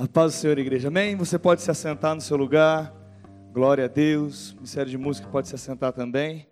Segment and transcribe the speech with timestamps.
[0.00, 0.86] A paz do Senhor, igreja.
[0.86, 1.16] Amém?
[1.16, 2.94] Você pode se assentar no seu lugar.
[3.52, 4.52] Glória a Deus.
[4.52, 6.46] Ministério de Música pode se assentar também.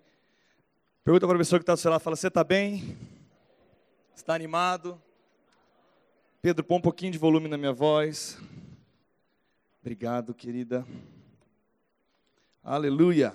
[1.05, 2.99] Pergunta para a pessoa que está do seu lado, fala, você está bem?
[4.17, 5.01] Está animado?
[6.43, 8.37] Pedro, põe um pouquinho de volume na minha voz.
[9.81, 10.85] Obrigado, querida.
[12.65, 13.33] Aleluia.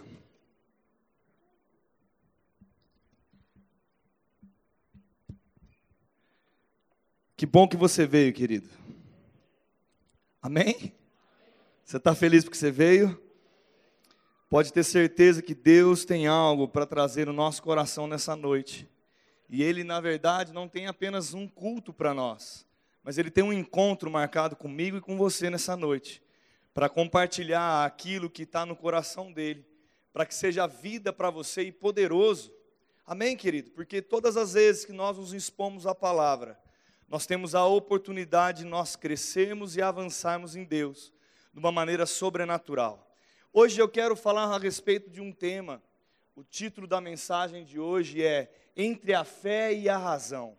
[7.37, 8.81] Que bom que você veio, querido.
[10.41, 10.91] Amém?
[11.85, 13.21] Você está feliz porque você veio?
[14.49, 18.89] Pode ter certeza que Deus tem algo para trazer no nosso coração nessa noite.
[19.47, 22.65] E Ele, na verdade, não tem apenas um culto para nós,
[23.03, 26.23] mas Ele tem um encontro marcado comigo e com você nessa noite,
[26.73, 29.63] para compartilhar aquilo que está no coração dEle,
[30.11, 32.51] para que seja vida para você e poderoso.
[33.05, 33.69] Amém, querido?
[33.71, 36.59] Porque todas as vezes que nós nos expomos à palavra,
[37.11, 41.11] nós temos a oportunidade de nós crescermos e avançarmos em Deus
[41.51, 43.05] de uma maneira sobrenatural.
[43.51, 45.83] Hoje eu quero falar a respeito de um tema.
[46.37, 50.57] O título da mensagem de hoje é Entre a Fé e a Razão.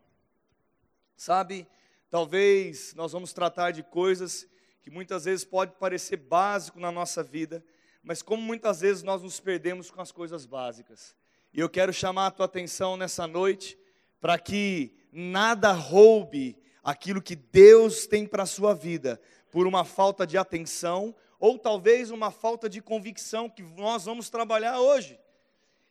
[1.17, 1.67] Sabe,
[2.11, 4.47] talvez nós vamos tratar de coisas
[4.83, 7.65] que muitas vezes pode parecer básico na nossa vida,
[8.03, 11.17] mas como muitas vezes nós nos perdemos com as coisas básicas.
[11.51, 13.79] E eu quero chamar a tua atenção nessa noite
[14.21, 20.27] para que nada roube aquilo que Deus tem para a sua vida, por uma falta
[20.27, 25.19] de atenção ou talvez uma falta de convicção que nós vamos trabalhar hoje.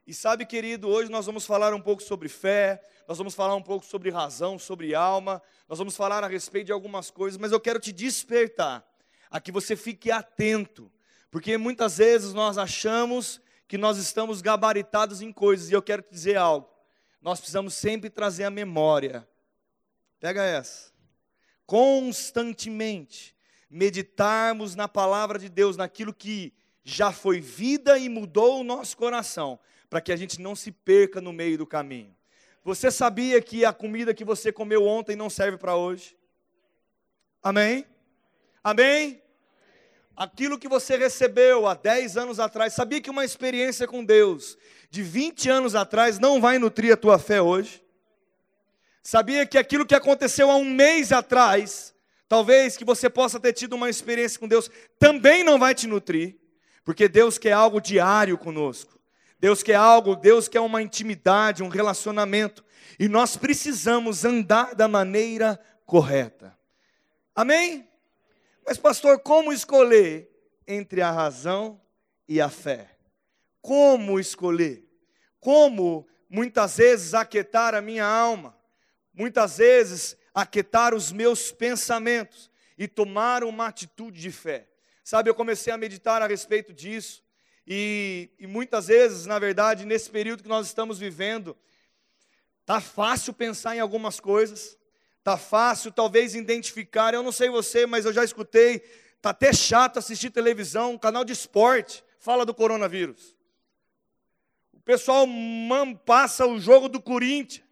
[0.07, 3.61] E sabe, querido, hoje nós vamos falar um pouco sobre fé, nós vamos falar um
[3.61, 7.59] pouco sobre razão, sobre alma, nós vamos falar a respeito de algumas coisas, mas eu
[7.59, 8.83] quero te despertar
[9.29, 10.91] a que você fique atento,
[11.29, 16.11] porque muitas vezes nós achamos que nós estamos gabaritados em coisas, e eu quero te
[16.11, 16.71] dizer algo
[17.21, 19.27] nós precisamos sempre trazer a memória.
[20.19, 20.91] Pega essa.
[21.65, 23.35] Constantemente
[23.69, 29.59] meditarmos na palavra de Deus, naquilo que já foi vida e mudou o nosso coração,
[29.89, 32.15] para que a gente não se perca no meio do caminho.
[32.63, 36.17] Você sabia que a comida que você comeu ontem não serve para hoje?
[37.41, 37.85] Amém?
[38.63, 39.20] Amém?
[40.15, 44.57] Aquilo que você recebeu há 10 anos atrás, sabia que uma experiência com Deus
[44.89, 47.83] de 20 anos atrás não vai nutrir a tua fé hoje?
[49.03, 51.93] Sabia que aquilo que aconteceu há um mês atrás,
[52.27, 54.69] talvez que você possa ter tido uma experiência com Deus,
[54.99, 56.37] também não vai te nutrir,
[56.83, 58.99] porque Deus quer algo diário conosco.
[59.39, 62.63] Deus quer algo, Deus quer uma intimidade, um relacionamento,
[62.99, 66.55] e nós precisamos andar da maneira correta.
[67.35, 67.90] Amém?
[68.71, 70.31] Mas, pastor, como escolher
[70.65, 71.81] entre a razão
[72.25, 72.95] e a fé?
[73.61, 74.87] Como escolher?
[75.41, 78.57] Como muitas vezes aquietar a minha alma?
[79.13, 84.69] Muitas vezes aquietar os meus pensamentos e tomar uma atitude de fé.
[85.03, 87.21] Sabe, eu comecei a meditar a respeito disso,
[87.67, 91.57] e, e muitas vezes, na verdade, nesse período que nós estamos vivendo,
[92.65, 94.77] tá fácil pensar em algumas coisas,
[95.23, 97.13] Tá fácil, talvez identificar.
[97.13, 98.79] Eu não sei você, mas eu já escutei.
[99.21, 103.35] Tá até chato assistir televisão, um canal de esporte fala do coronavírus.
[104.73, 105.25] O pessoal
[106.05, 107.65] passa o jogo do Corinthians.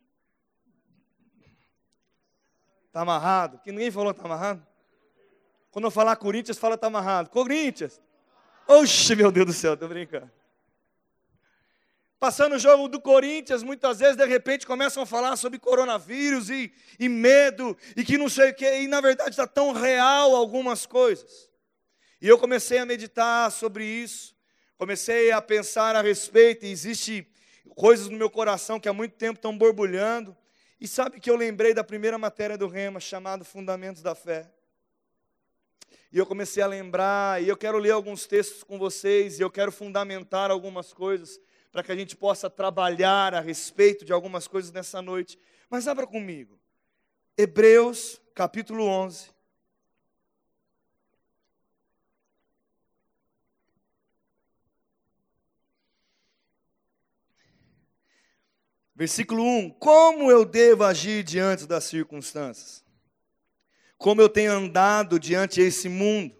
[2.91, 3.59] Tá amarrado?
[3.59, 4.65] Que ninguém falou tá amarrado.
[5.71, 7.29] Quando eu falar Corinthians, fala tá amarrado.
[7.29, 8.01] Corinthians.
[8.67, 10.31] Oxe, meu Deus do céu, tô brincando.
[12.19, 16.69] Passando o jogo do Corinthians, muitas vezes, de repente, começam a falar sobre coronavírus e,
[16.99, 20.85] e medo, e que não sei o que, e na verdade está tão real algumas
[20.85, 21.49] coisas.
[22.21, 24.35] E eu comecei a meditar sobre isso,
[24.77, 27.25] comecei a pensar a respeito, e existe
[27.73, 30.35] coisas no meu coração que há muito tempo estão borbulhando,
[30.77, 34.51] e sabe que eu lembrei da primeira matéria do Rema, chamado Fundamentos da Fé.
[36.11, 39.49] E eu comecei a lembrar, e eu quero ler alguns textos com vocês, e eu
[39.49, 41.39] quero fundamentar algumas coisas
[41.71, 45.37] para que a gente possa trabalhar a respeito de algumas coisas nessa noite.
[45.69, 46.59] Mas abra comigo.
[47.37, 49.29] Hebreus, capítulo 11.
[58.99, 62.83] Versículo 1: Como eu devo agir diante das circunstâncias?
[63.97, 66.35] Como eu tenho andado diante desse mundo?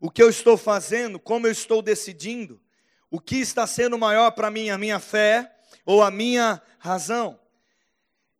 [0.00, 1.18] O que eu estou fazendo?
[1.18, 2.58] Como eu estou decidindo?
[3.14, 5.48] O que está sendo maior para mim, a minha fé
[5.86, 7.38] ou a minha razão?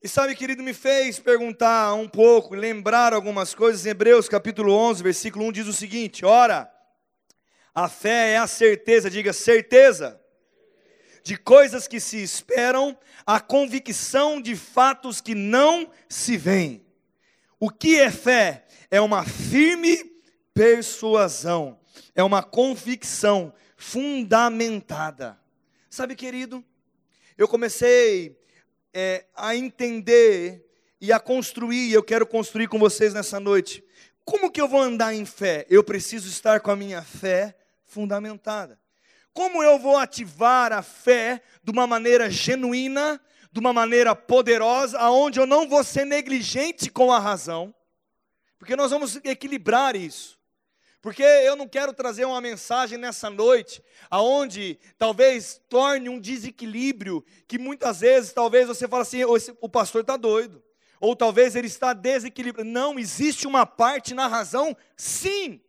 [0.02, 3.86] E sabe, querido, me fez perguntar um pouco, lembrar algumas coisas.
[3.86, 6.68] Em Hebreus capítulo 11, versículo 1 diz o seguinte: Ora,
[7.72, 10.20] a fé é a certeza, diga certeza,
[11.22, 16.84] de coisas que se esperam, a convicção de fatos que não se veem.
[17.60, 18.64] O que é fé?
[18.90, 20.20] É uma firme
[20.52, 21.78] persuasão,
[22.12, 23.54] é uma convicção
[23.84, 25.38] fundamentada.
[25.90, 26.64] Sabe, querido,
[27.36, 28.34] eu comecei
[28.94, 30.66] é, a entender
[30.98, 33.84] e a construir, eu quero construir com vocês nessa noite.
[34.24, 35.66] Como que eu vou andar em fé?
[35.68, 37.54] Eu preciso estar com a minha fé
[37.84, 38.80] fundamentada.
[39.34, 43.20] Como eu vou ativar a fé de uma maneira genuína,
[43.52, 47.72] de uma maneira poderosa, aonde eu não vou ser negligente com a razão?
[48.58, 50.33] Porque nós vamos equilibrar isso.
[51.04, 57.58] Porque eu não quero trazer uma mensagem nessa noite aonde talvez torne um desequilíbrio que
[57.58, 59.22] muitas vezes talvez você fale assim,
[59.60, 60.64] o pastor está doido.
[60.98, 62.66] Ou talvez ele está desequilibrado.
[62.66, 65.60] Não, existe uma parte na razão, sim.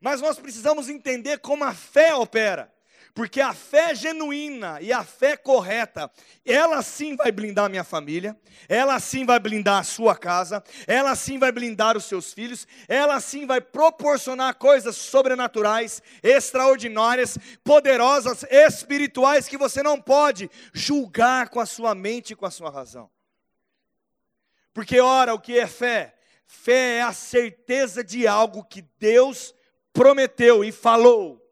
[0.00, 2.73] Mas nós precisamos entender como a fé opera.
[3.14, 6.10] Porque a fé genuína e a fé correta,
[6.44, 8.36] ela sim vai blindar a minha família,
[8.68, 13.20] ela sim vai blindar a sua casa, ela sim vai blindar os seus filhos, ela
[13.20, 21.66] sim vai proporcionar coisas sobrenaturais, extraordinárias, poderosas, espirituais que você não pode julgar com a
[21.66, 23.08] sua mente e com a sua razão.
[24.72, 26.16] Porque, ora, o que é fé?
[26.46, 29.54] Fé é a certeza de algo que Deus
[29.92, 31.43] prometeu e falou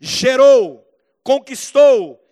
[0.00, 0.86] gerou,
[1.22, 2.22] conquistou,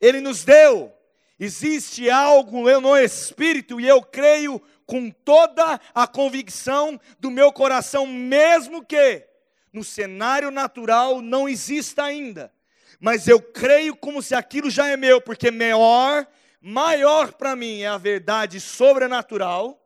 [0.00, 0.92] Ele nos deu.
[1.40, 8.84] Existe algo no Espírito e eu creio com toda a convicção do meu coração, mesmo
[8.84, 9.24] que
[9.72, 12.52] no cenário natural não exista ainda.
[12.98, 16.26] Mas eu creio como se aquilo já é meu, porque maior,
[16.60, 19.80] maior para mim é a verdade sobrenatural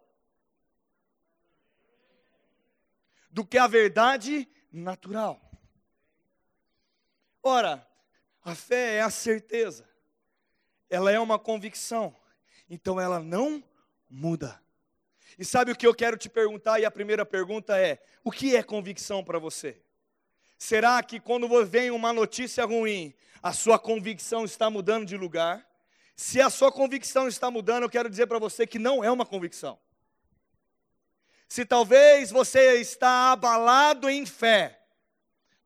[3.30, 5.51] do que a verdade natural.
[7.42, 7.86] Ora,
[8.44, 9.88] a fé é a certeza,
[10.88, 12.14] ela é uma convicção,
[12.68, 13.62] então ela não
[14.08, 14.60] muda.
[15.38, 16.78] E sabe o que eu quero te perguntar?
[16.78, 19.82] E a primeira pergunta é: o que é convicção para você?
[20.58, 25.66] Será que quando vem uma notícia ruim, a sua convicção está mudando de lugar?
[26.14, 29.26] Se a sua convicção está mudando, eu quero dizer para você que não é uma
[29.26, 29.78] convicção.
[31.48, 34.81] Se talvez você está abalado em fé,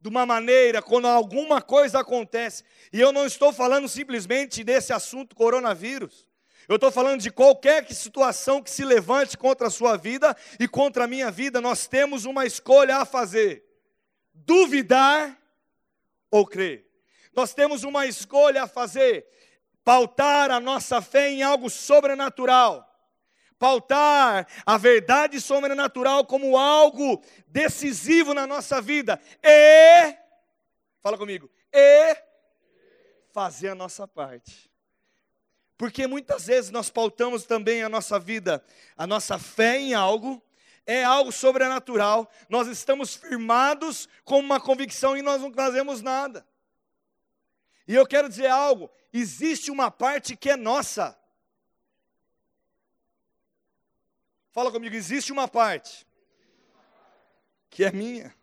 [0.07, 2.63] de uma maneira, quando alguma coisa acontece,
[2.93, 6.29] e eu não estou falando simplesmente desse assunto coronavírus,
[6.69, 11.05] eu estou falando de qualquer situação que se levante contra a sua vida e contra
[11.05, 13.65] a minha vida, nós temos uma escolha a fazer:
[14.33, 15.37] duvidar
[16.31, 16.87] ou crer.
[17.35, 19.27] Nós temos uma escolha a fazer:
[19.85, 22.86] pautar a nossa fé em algo sobrenatural
[23.59, 30.15] pautar a verdade sobrenatural como algo decisivo na nossa vida e,
[31.03, 32.17] fala comigo, e
[33.33, 34.71] fazer a nossa parte.
[35.77, 38.65] Porque muitas vezes nós pautamos também a nossa vida,
[38.97, 40.43] a nossa fé em algo,
[40.87, 46.47] é algo sobrenatural, nós estamos firmados com uma convicção e nós não fazemos nada.
[47.89, 51.19] E eu quero dizer algo: existe uma parte que é nossa.
[54.57, 56.07] Fala comigo, existe uma parte
[57.69, 58.35] que é minha.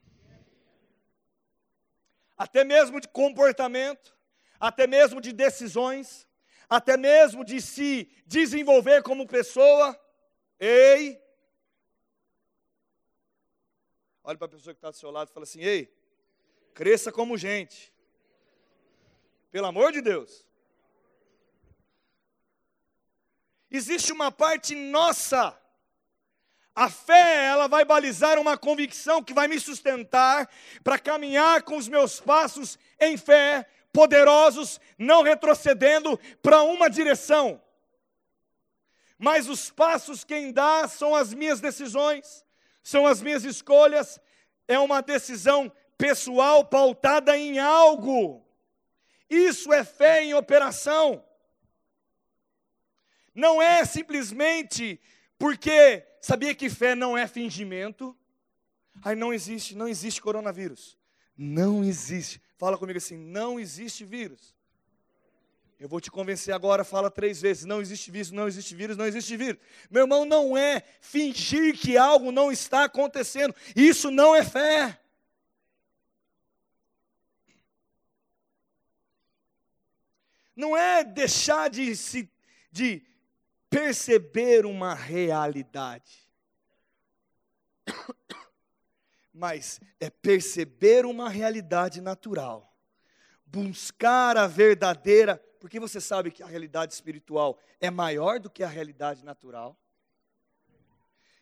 [2.37, 4.15] Até mesmo de comportamento,
[4.59, 6.27] até mesmo de decisões,
[6.69, 9.99] até mesmo de se desenvolver como pessoa.
[10.59, 11.19] Ei!
[14.23, 15.91] Olha para a pessoa que está do seu lado e fala assim: Ei,
[16.75, 17.91] cresça como gente.
[19.49, 20.45] Pelo amor de Deus.
[23.71, 25.59] Existe uma parte nossa
[26.75, 30.49] a fé, ela vai balizar uma convicção que vai me sustentar
[30.83, 37.61] para caminhar com os meus passos em fé, poderosos, não retrocedendo para uma direção.
[39.19, 42.43] Mas os passos quem dá são as minhas decisões,
[42.81, 44.19] são as minhas escolhas,
[44.67, 48.43] é uma decisão pessoal pautada em algo.
[49.29, 51.23] Isso é fé em operação.
[53.33, 54.99] Não é simplesmente
[55.37, 58.17] porque sabia que fé não é fingimento?
[59.03, 60.97] Aí não existe, não existe coronavírus.
[61.37, 62.41] Não existe.
[62.57, 64.55] Fala comigo assim, não existe vírus.
[65.79, 69.05] Eu vou te convencer agora, fala três vezes: não existe vírus, não existe vírus, não
[69.05, 69.61] existe vírus.
[69.91, 73.53] Meu irmão, não é fingir que algo não está acontecendo.
[73.75, 74.97] Isso não é fé.
[80.55, 82.31] Não é deixar de se
[82.71, 83.03] de
[83.73, 86.29] perceber uma realidade.
[89.33, 92.71] Mas é perceber uma realidade natural.
[93.47, 98.67] Buscar a verdadeira, porque você sabe que a realidade espiritual é maior do que a
[98.67, 99.75] realidade natural.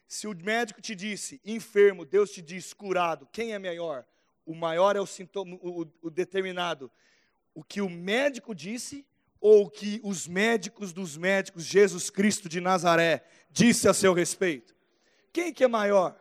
[0.07, 4.05] Se o médico te disse enfermo, Deus te diz curado, quem é melhor?
[4.45, 6.89] O maior é o sintoma, o, o determinado.
[7.53, 9.05] O que o médico disse
[9.41, 14.75] ou que os médicos dos médicos, Jesus Cristo de Nazaré, disse a seu respeito?
[15.33, 16.15] Quem que é maior?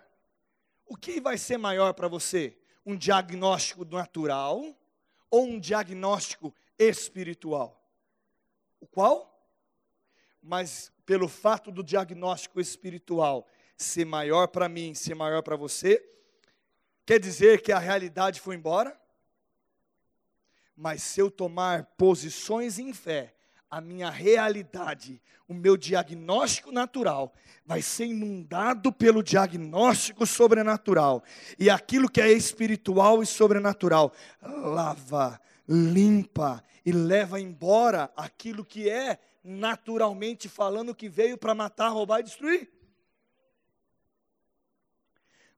[0.86, 2.56] O que vai ser maior para você?
[2.84, 4.64] Um diagnóstico natural
[5.30, 7.80] ou um diagnóstico espiritual?
[8.80, 9.46] O qual?
[10.42, 13.46] Mas pelo fato do diagnóstico espiritual
[13.76, 16.02] ser maior para mim, ser maior para você,
[17.06, 19.00] quer dizer que a realidade foi embora?
[20.80, 23.34] Mas se eu tomar posições em fé,
[23.70, 27.34] a minha realidade, o meu diagnóstico natural,
[27.66, 31.22] vai ser inundado pelo diagnóstico sobrenatural.
[31.58, 34.10] E aquilo que é espiritual e sobrenatural
[34.40, 42.20] lava, limpa e leva embora aquilo que é naturalmente falando que veio para matar, roubar
[42.20, 42.72] e destruir.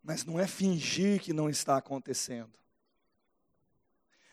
[0.03, 2.62] Mas não é fingir que não está acontecendo.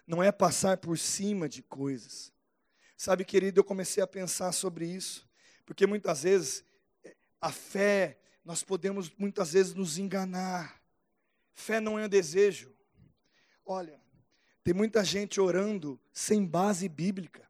[0.09, 2.33] Não é passar por cima de coisas
[2.99, 5.25] Sabe, querido, eu comecei a pensar sobre isso,
[5.65, 6.65] porque muitas vezes
[7.01, 10.83] eh, a fé, nós podemos muitas vezes nos enganar.
[11.53, 12.75] Fé não é desejo.
[13.65, 14.03] Olha,
[14.65, 17.49] tem muita gente orando sem base bíblica.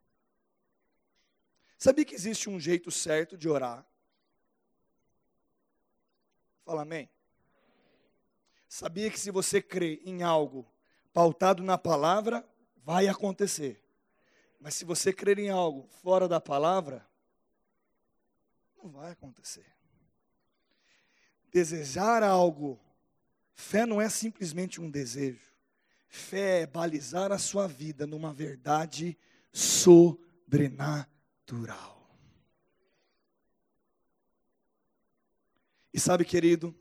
[1.79, 3.83] Sabia que existe um jeito certo de orar?
[6.63, 7.09] Fala amém.
[8.67, 10.71] Sabia que se você crê em algo
[11.19, 12.47] pautado na palavra,
[12.77, 13.83] vai acontecer.
[14.57, 17.05] Mas se você crer em algo fora da palavra,
[18.81, 19.65] não vai acontecer.
[21.51, 22.79] Desejar algo,
[23.53, 25.53] fé não é simplesmente um desejo.
[26.07, 29.17] Fé é balizar a sua vida numa verdade
[29.51, 31.09] sobrenatural.
[35.93, 36.73] E sabe, querido,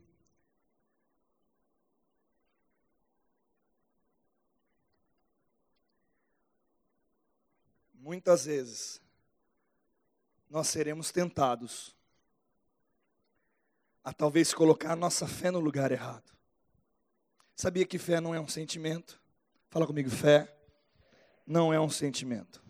[8.08, 9.02] muitas vezes
[10.48, 11.94] nós seremos tentados
[14.02, 16.32] a talvez colocar a nossa fé no lugar errado.
[17.54, 19.20] Sabia que fé não é um sentimento?
[19.68, 20.50] Fala comigo, fé
[21.46, 22.64] não é um sentimento.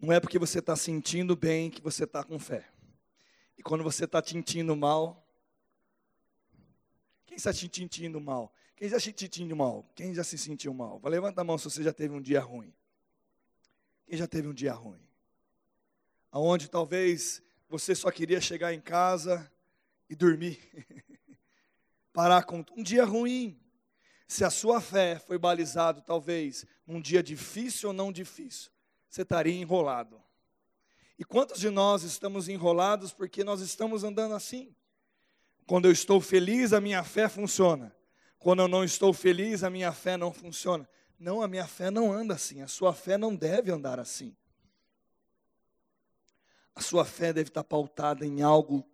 [0.00, 2.66] Não é porque você está sentindo bem que você está com fé.
[3.58, 5.28] E quando você está sentindo mal,
[7.26, 8.50] quem está se sentindo mal?
[8.74, 9.84] Quem já se sentindo mal?
[9.94, 11.02] Quem já se sentiu mal?
[11.04, 12.72] Levanta a mão se você já teve um dia ruim.
[14.08, 15.06] Quem já teve um dia ruim?
[16.32, 19.52] Aonde talvez você só queria chegar em casa
[20.08, 20.58] e dormir.
[22.10, 23.60] Parar com um dia ruim.
[24.26, 28.70] Se a sua fé foi balizado talvez num dia difícil ou não difícil,
[29.10, 30.18] você estaria enrolado.
[31.18, 34.74] E quantos de nós estamos enrolados porque nós estamos andando assim?
[35.66, 37.94] Quando eu estou feliz, a minha fé funciona.
[38.38, 40.88] Quando eu não estou feliz, a minha fé não funciona.
[41.18, 44.36] Não, a minha fé não anda assim, a sua fé não deve andar assim.
[46.74, 48.86] A sua fé deve estar pautada em algo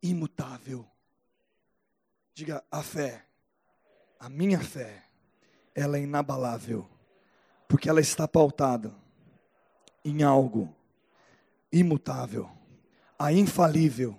[0.00, 0.86] imutável.
[2.32, 3.26] Diga, a fé,
[4.20, 5.02] a minha fé,
[5.74, 6.88] ela é inabalável,
[7.66, 8.94] porque ela está pautada
[10.04, 10.72] em algo
[11.72, 12.48] imutável,
[13.18, 14.16] a infalível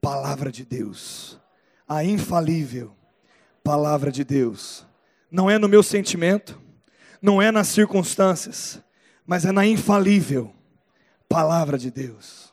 [0.00, 1.38] palavra de Deus,
[1.86, 2.96] a infalível
[3.62, 4.84] palavra de Deus.
[5.30, 6.60] Não é no meu sentimento,
[7.24, 8.82] não é nas circunstâncias,
[9.24, 10.54] mas é na infalível
[11.26, 12.52] palavra de Deus.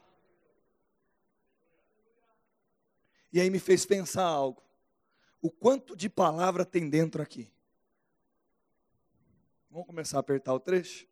[3.34, 4.64] E aí me fez pensar algo.
[5.42, 7.52] O quanto de palavra tem dentro aqui?
[9.70, 11.06] Vamos começar a apertar o trecho?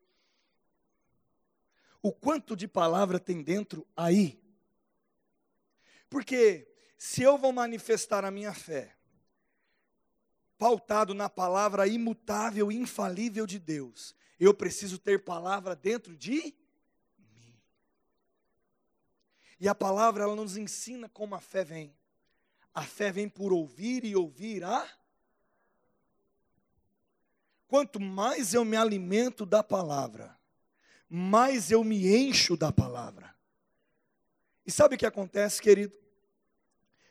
[2.02, 4.42] O quanto de palavra tem dentro aí?
[6.10, 6.66] Porque
[6.98, 8.96] se eu vou manifestar a minha fé,
[10.60, 16.54] pautado na palavra imutável e infalível de Deus, eu preciso ter palavra dentro de
[17.18, 17.58] mim.
[19.60, 21.96] E a palavra ela nos ensina como a fé vem.
[22.74, 24.88] A fé vem por ouvir e ouvir a
[27.70, 30.36] Quanto mais eu me alimento da palavra,
[31.08, 33.32] mais eu me encho da palavra.
[34.66, 35.96] E sabe o que acontece, querido?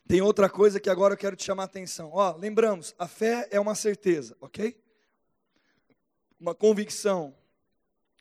[0.08, 2.10] Tem outra coisa que agora eu quero te chamar a atenção.
[2.14, 4.82] Ó, lembramos, a fé é uma certeza, ok?
[6.40, 7.36] Uma convicção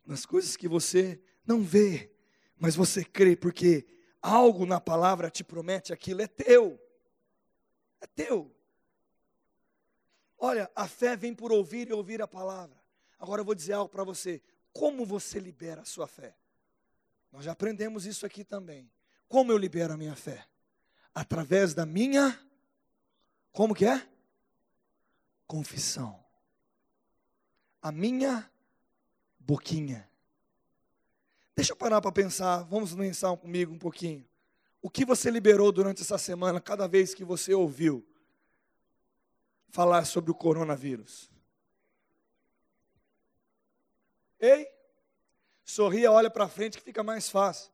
[0.06, 2.12] nas coisas que você não vê,
[2.58, 3.88] mas você crê, porque
[4.22, 6.77] algo na palavra te promete aquilo, é teu.
[8.01, 8.53] É teu.
[10.38, 12.77] Olha, a fé vem por ouvir e ouvir a palavra.
[13.17, 14.41] Agora eu vou dizer algo para você.
[14.74, 16.36] Como você libera a sua fé?
[17.32, 18.91] Nós já aprendemos isso aqui também.
[19.29, 20.46] Como eu libero a minha fé?
[21.17, 22.39] Através da minha,
[23.51, 24.07] como que é?
[25.47, 26.24] Confissão.
[27.81, 28.47] A minha
[29.39, 30.07] boquinha.
[31.55, 34.24] Deixa eu parar para pensar, vamos pensar comigo um pouquinho.
[34.79, 38.07] O que você liberou durante essa semana, cada vez que você ouviu
[39.69, 41.31] falar sobre o coronavírus?
[44.39, 44.69] Ei,
[45.65, 47.71] sorria, olha para frente que fica mais fácil.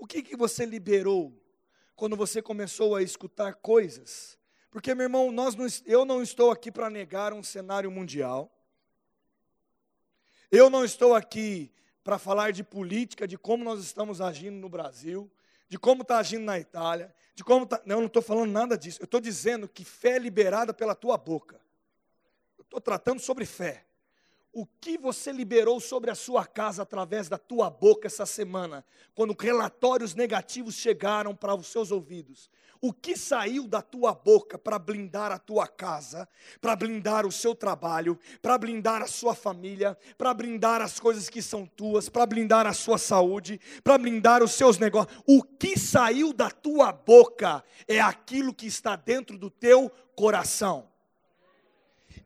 [0.00, 1.38] O que, que você liberou
[1.94, 4.38] quando você começou a escutar coisas?
[4.70, 8.50] Porque, meu irmão, nós não, eu não estou aqui para negar um cenário mundial.
[10.50, 11.70] Eu não estou aqui
[12.02, 15.30] para falar de política, de como nós estamos agindo no Brasil,
[15.68, 17.82] de como está agindo na Itália, de como está.
[17.84, 19.02] Não, eu não estou falando nada disso.
[19.02, 21.60] Eu estou dizendo que fé é liberada pela tua boca.
[22.56, 23.84] Eu estou tratando sobre fé
[24.52, 29.36] o que você liberou sobre a sua casa através da tua boca essa semana, quando
[29.38, 32.50] relatórios negativos chegaram para os seus ouvidos.
[32.82, 36.26] O que saiu da tua boca para blindar a tua casa,
[36.60, 41.42] para blindar o seu trabalho, para blindar a sua família, para blindar as coisas que
[41.42, 45.22] são tuas, para blindar a sua saúde, para blindar os seus negócios.
[45.26, 50.89] O que saiu da tua boca é aquilo que está dentro do teu coração.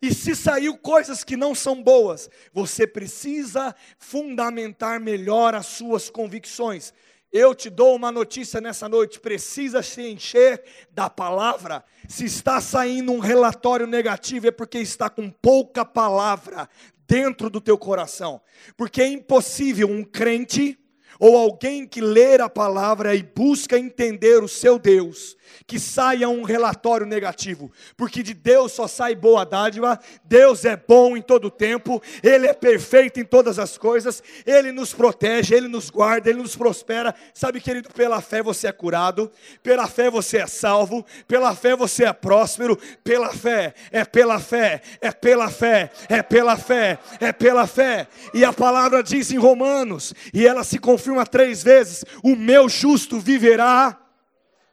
[0.05, 6.93] E se saiu coisas que não são boas, você precisa fundamentar melhor as suas convicções.
[7.33, 11.83] Eu te dou uma notícia nessa noite: precisa se encher da palavra.
[12.07, 16.69] Se está saindo um relatório negativo, é porque está com pouca palavra
[17.09, 18.43] dentro do teu coração.
[18.77, 20.79] Porque é impossível um crente
[21.19, 26.43] ou alguém que lê a palavra e busca entender o seu Deus, que saia um
[26.43, 32.03] relatório negativo, porque de Deus só sai boa dádiva, Deus é bom em todo tempo,
[32.23, 36.57] Ele é perfeito em todas as coisas, Ele nos protege, Ele nos guarda, Ele nos
[36.57, 37.15] prospera.
[37.33, 39.31] Sabe, querido, pela fé você é curado,
[39.63, 44.83] pela fé você é salvo, pela fé você é próspero, pela fé, é pela fé,
[45.01, 48.09] é pela fé, é pela fé, é pela fé.
[48.33, 53.19] E a palavra diz em Romanos, e ela se confirma três vezes: o meu justo
[53.19, 54.01] viverá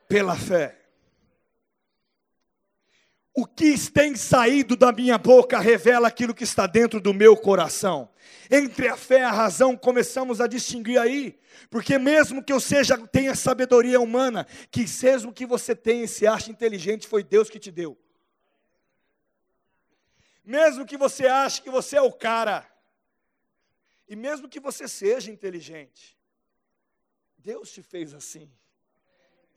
[0.08, 0.82] pela fé.
[3.34, 8.10] O que tem saído da minha boca revela aquilo que está dentro do meu coração.
[8.50, 11.39] Entre a fé e a razão, começamos a distinguir aí,
[11.70, 16.28] porque mesmo que eu seja tenha sabedoria humana, que mesmo que você tenha e se
[16.28, 17.98] ache inteligente, foi Deus que te deu.
[20.44, 22.70] Mesmo que você ache que você é o cara,
[24.10, 26.17] e mesmo que você seja inteligente,
[27.44, 28.50] Deus te fez assim.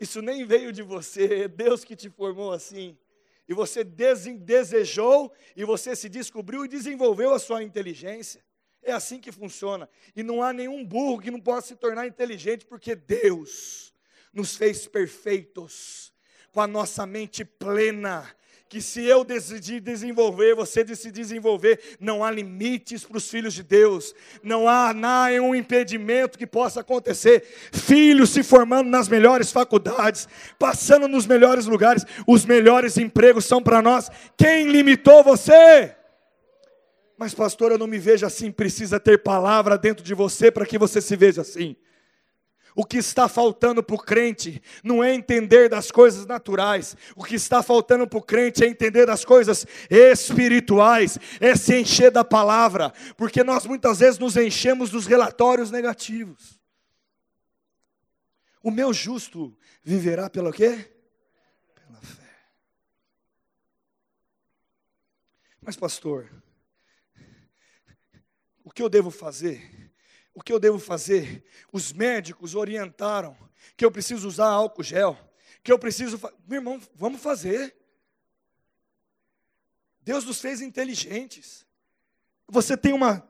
[0.01, 2.99] Isso nem veio de você, é Deus que te formou assim.
[3.47, 8.43] E você desejou, e você se descobriu e desenvolveu a sua inteligência.
[8.83, 9.89] É assim que funciona.
[10.17, 13.95] E não há nenhum burro que não possa se tornar inteligente, porque Deus
[14.33, 16.13] nos fez perfeitos,
[16.53, 18.35] com a nossa mente plena,
[18.69, 23.63] que se eu decidir desenvolver, você se desenvolver, não há limites para os filhos de
[23.63, 27.45] Deus, não há nenhum impedimento que possa acontecer.
[27.73, 33.81] Filhos se formando nas melhores faculdades, passando nos melhores lugares, os melhores empregos são para
[33.83, 34.11] nós.
[34.37, 35.95] Quem limitou você?
[37.17, 38.51] Mas, pastor, eu não me vejo assim.
[38.51, 41.77] Precisa ter palavra dentro de você para que você se veja assim.
[42.75, 47.37] O que está faltando para o crente não é entender das coisas naturais, o que
[47.37, 52.93] está faltando para o crente é entender das coisas espirituais, é se encher da palavra,
[53.17, 56.61] porque nós muitas vezes nos enchemos dos relatórios negativos.
[58.61, 60.91] O meu justo viverá pelo quê?
[61.75, 62.35] Pela fé.
[65.61, 66.29] Mas, pastor,
[68.65, 69.74] o que eu devo fazer?
[70.35, 71.45] O que eu devo fazer?
[71.73, 73.37] Os médicos orientaram
[73.77, 75.17] que eu preciso usar álcool gel,
[75.63, 76.21] que eu preciso.
[76.47, 77.75] Meu irmão, vamos fazer.
[80.01, 81.65] Deus nos fez inteligentes.
[82.49, 83.27] Você tem uma.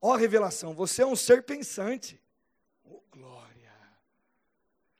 [0.00, 2.20] Ó, revelação, você é um ser pensante.
[2.84, 3.72] Oh, glória.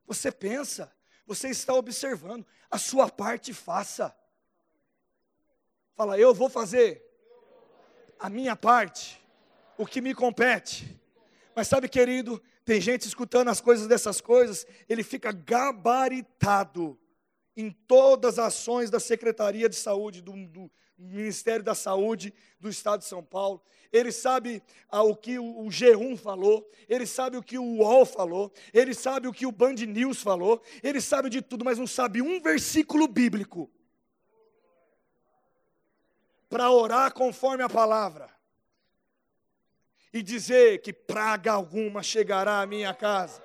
[0.06, 0.90] Você pensa,
[1.26, 4.16] você está observando, a sua parte faça.
[5.94, 7.04] Fala, eu vou fazer
[8.18, 9.23] a minha parte
[9.76, 10.98] o que me compete.
[11.54, 16.98] Mas sabe, querido, tem gente escutando as coisas dessas coisas, ele fica gabaritado
[17.56, 23.00] em todas as ações da Secretaria de Saúde, do, do Ministério da Saúde do Estado
[23.00, 23.62] de São Paulo.
[23.92, 28.04] Ele sabe ah, o que o, o G1 falou, ele sabe o que o UOL
[28.04, 31.86] falou, ele sabe o que o Band News falou, ele sabe de tudo, mas não
[31.86, 33.70] sabe um versículo bíblico
[36.48, 38.33] para orar conforme a palavra.
[40.14, 43.42] E dizer que praga alguma chegará à minha casa,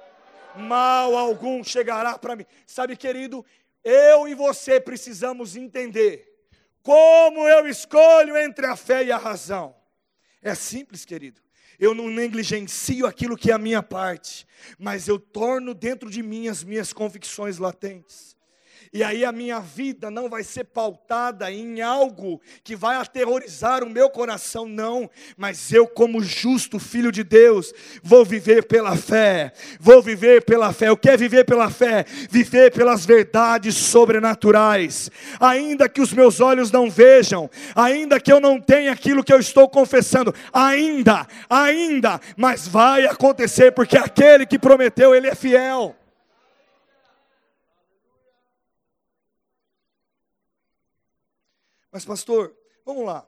[0.55, 2.45] mal algum chegará para mim.
[2.63, 3.43] Sabe, querido,
[3.83, 6.31] eu e você precisamos entender
[6.83, 9.75] como eu escolho entre a fé e a razão.
[10.43, 11.41] É simples, querido.
[11.79, 14.45] Eu não negligencio aquilo que é a minha parte,
[14.77, 18.37] mas eu torno dentro de mim as minhas convicções latentes.
[18.91, 23.89] E aí a minha vida não vai ser pautada em algo que vai aterrorizar o
[23.89, 25.07] meu coração, não.
[25.37, 27.71] Mas eu, como justo filho de Deus,
[28.01, 29.53] vou viver pela fé.
[29.79, 30.91] Vou viver pela fé.
[30.91, 32.03] O que é viver pela fé?
[32.31, 35.11] Viver pelas verdades sobrenaturais.
[35.39, 39.39] Ainda que os meus olhos não vejam, ainda que eu não tenha aquilo que eu
[39.39, 45.95] estou confessando, ainda, ainda, mas vai acontecer, porque aquele que prometeu, ele é fiel.
[51.91, 53.27] Mas, pastor, vamos lá.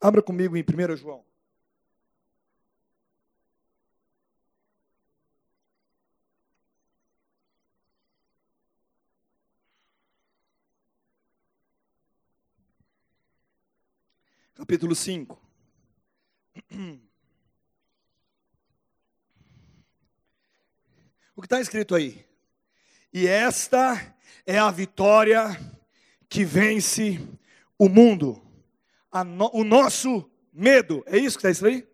[0.00, 1.24] Abra comigo em 1 João.
[14.54, 15.49] Capítulo 5.
[21.36, 22.22] O que está escrito aí?
[23.10, 25.58] E esta é a vitória
[26.28, 27.18] que vence
[27.78, 28.42] o mundo,
[29.24, 31.02] no, o nosso medo.
[31.06, 31.88] É isso que está escrito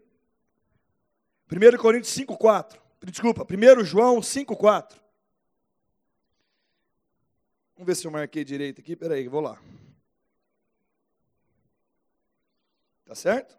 [1.48, 1.74] aí?
[1.74, 2.82] 1 Coríntios 5, 4.
[3.04, 5.00] Desculpa, 1 João 5, 4.
[7.76, 8.96] Vamos ver se eu marquei direito aqui.
[8.96, 9.56] Peraí, vou lá.
[13.04, 13.56] Tá certo?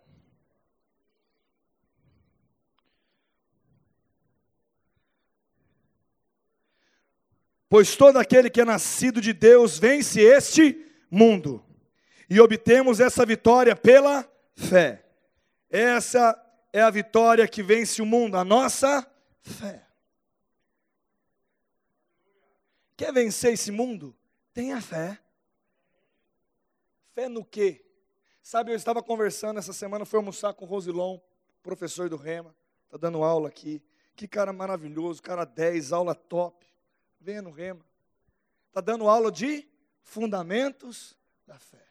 [7.70, 11.64] Pois todo aquele que é nascido de Deus vence este mundo.
[12.30, 15.04] E obtemos essa vitória pela fé.
[15.70, 16.38] Essa
[16.72, 19.06] é a vitória que vence o mundo, a nossa
[19.42, 19.86] fé.
[22.96, 24.16] Quer vencer esse mundo?
[24.54, 25.20] Tenha fé.
[27.14, 27.86] Fé no quê?
[28.42, 31.20] Sabe, eu estava conversando essa semana, fui almoçar com o Rosilon,
[31.62, 33.84] professor do Rema, está dando aula aqui.
[34.16, 36.67] Que cara maravilhoso, cara 10, aula top.
[37.20, 37.86] Venha no Rema.
[38.68, 39.68] Está dando aula de
[40.02, 41.86] fundamentos da fé.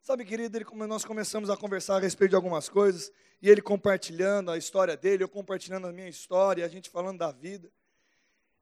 [0.00, 4.50] Sabe, querido, ele, nós começamos a conversar a respeito de algumas coisas, e ele compartilhando
[4.50, 7.72] a história dele, eu compartilhando a minha história, a gente falando da vida.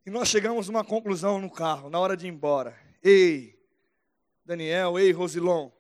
[0.07, 2.79] E nós chegamos a uma conclusão no carro, na hora de ir embora.
[3.03, 3.61] Ei,
[4.45, 5.71] Daniel, ei, Rosilon.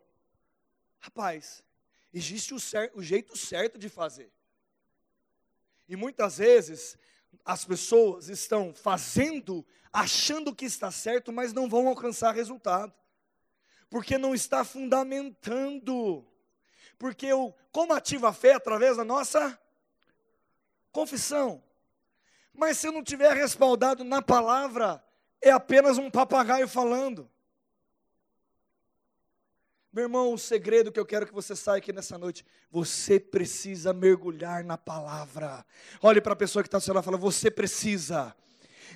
[0.98, 1.64] Rapaz,
[2.12, 4.32] existe o, certo, o jeito certo de fazer.
[5.88, 6.98] E muitas vezes
[7.44, 12.92] as pessoas estão fazendo, achando que está certo, mas não vão alcançar resultado.
[13.90, 16.26] Porque não está fundamentando.
[16.98, 19.58] Porque o, como ativa a fé através da nossa
[20.92, 21.62] confissão.
[22.54, 25.02] Mas se eu não tiver respaldado na palavra,
[25.40, 27.30] é apenas um papagaio falando.
[29.92, 33.92] Meu irmão, o segredo que eu quero que você saia aqui nessa noite, você precisa
[33.92, 35.66] mergulhar na palavra.
[36.00, 38.34] Olhe para a pessoa que está ao seu lado e fala: você precisa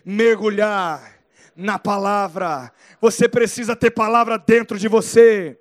[0.02, 1.22] mergulhar
[1.54, 2.72] na palavra.
[2.98, 5.60] Você precisa ter palavra dentro de você.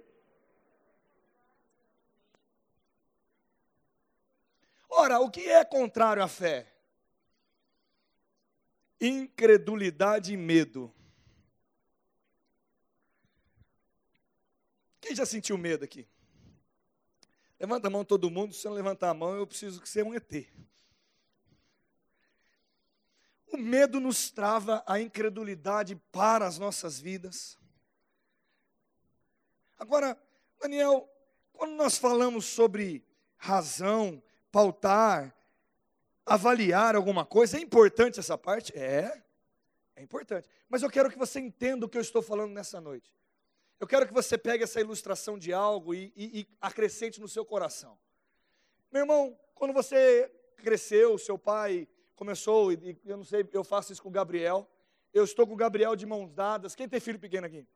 [4.89, 6.71] Ora, o que é contrário à fé?
[9.01, 10.93] Incredulidade e medo.
[15.05, 16.07] Quem já sentiu medo aqui?
[17.59, 20.15] Levanta a mão todo mundo, se não levantar a mão, eu preciso que você um
[20.15, 20.47] ET.
[23.45, 27.55] O medo nos trava a incredulidade para as nossas vidas.
[29.77, 30.19] Agora,
[30.59, 31.07] Daniel,
[31.53, 33.05] quando nós falamos sobre
[33.37, 35.35] razão, pautar,
[36.25, 38.75] avaliar alguma coisa, é importante essa parte?
[38.75, 39.23] É,
[39.95, 40.49] é importante.
[40.67, 43.13] Mas eu quero que você entenda o que eu estou falando nessa noite.
[43.79, 47.45] Eu quero que você pegue essa ilustração de algo e, e, e acrescente no seu
[47.45, 47.97] coração.
[48.91, 54.01] Meu irmão, quando você cresceu, seu pai começou, e eu não sei, eu faço isso
[54.01, 54.69] com o Gabriel.
[55.13, 56.73] Eu estou com o Gabriel de mãos dadas.
[56.73, 57.67] Quem tem filho pequeno aqui?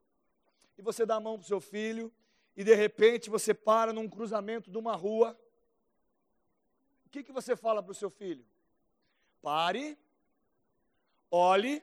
[0.78, 2.10] E você dá a mão para o seu filho,
[2.56, 5.38] e de repente você para num cruzamento de uma rua.
[7.04, 8.44] O que, que você fala para o seu filho?
[9.42, 9.98] Pare,
[11.30, 11.82] olhe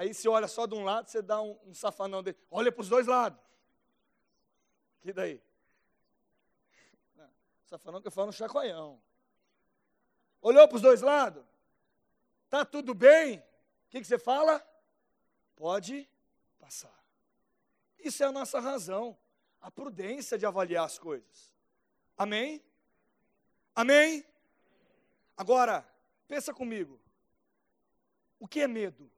[0.00, 2.38] Aí você olha só de um lado, você dá um, um safanão dele.
[2.50, 3.38] Olha para os dois lados.
[5.02, 5.38] Que daí?
[7.14, 7.30] Não,
[7.66, 8.98] safanão que eu falo no chacoalhão.
[10.40, 11.44] Olhou para os dois lados?
[12.48, 13.40] Tá tudo bem?
[13.40, 14.66] O que, que você fala?
[15.54, 16.08] Pode
[16.58, 17.04] passar.
[17.98, 19.14] Isso é a nossa razão,
[19.60, 21.54] a prudência de avaliar as coisas.
[22.16, 22.64] Amém?
[23.74, 24.24] Amém?
[25.36, 25.86] Agora,
[26.26, 26.98] pensa comigo.
[28.38, 29.12] O que é medo?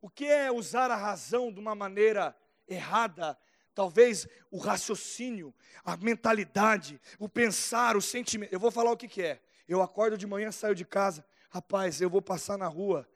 [0.00, 3.36] O que é usar a razão de uma maneira errada?
[3.74, 8.52] Talvez o raciocínio, a mentalidade, o pensar, o sentimento.
[8.52, 9.40] Eu vou falar o que, que é.
[9.68, 11.24] Eu acordo de manhã, saio de casa.
[11.50, 13.08] Rapaz, eu vou passar na rua.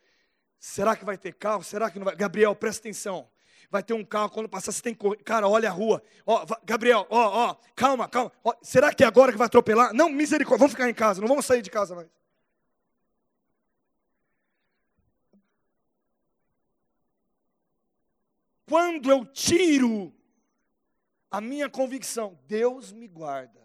[0.58, 1.64] Será que vai ter carro?
[1.64, 2.14] Será que não vai?
[2.14, 3.28] Gabriel, presta atenção.
[3.70, 5.16] Vai ter um carro, quando passar, você tem que correr.
[5.24, 6.02] Cara, olha a rua.
[6.26, 8.30] Ó, Gabriel, ó, ó, calma, calma.
[8.44, 9.92] Ó, será que é agora que vai atropelar?
[9.94, 12.08] Não, misericórdia, vamos ficar em casa, não vamos sair de casa mais.
[18.72, 20.10] Quando eu tiro
[21.30, 23.60] a minha convicção, Deus me guarda.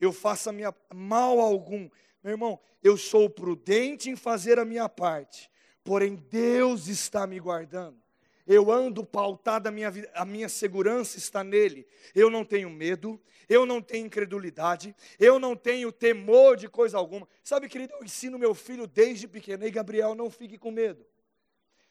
[0.00, 1.88] Eu faço a minha mal algum.
[2.20, 5.48] Meu irmão, eu sou prudente em fazer a minha parte,
[5.84, 7.96] porém Deus está me guardando.
[8.44, 11.86] Eu ando pautado, a minha, a minha segurança está nele.
[12.12, 17.28] Eu não tenho medo, eu não tenho incredulidade, eu não tenho temor de coisa alguma.
[17.40, 19.62] Sabe, querido, eu ensino meu filho desde pequeno.
[19.62, 21.06] Ei, Gabriel, não fique com medo.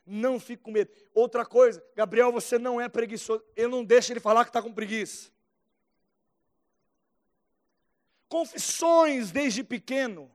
[0.05, 0.91] Não fique com medo.
[1.13, 3.43] Outra coisa, Gabriel, você não é preguiçoso.
[3.55, 5.31] Eu não deixo ele falar que está com preguiça.
[8.29, 10.31] Confissões desde pequeno.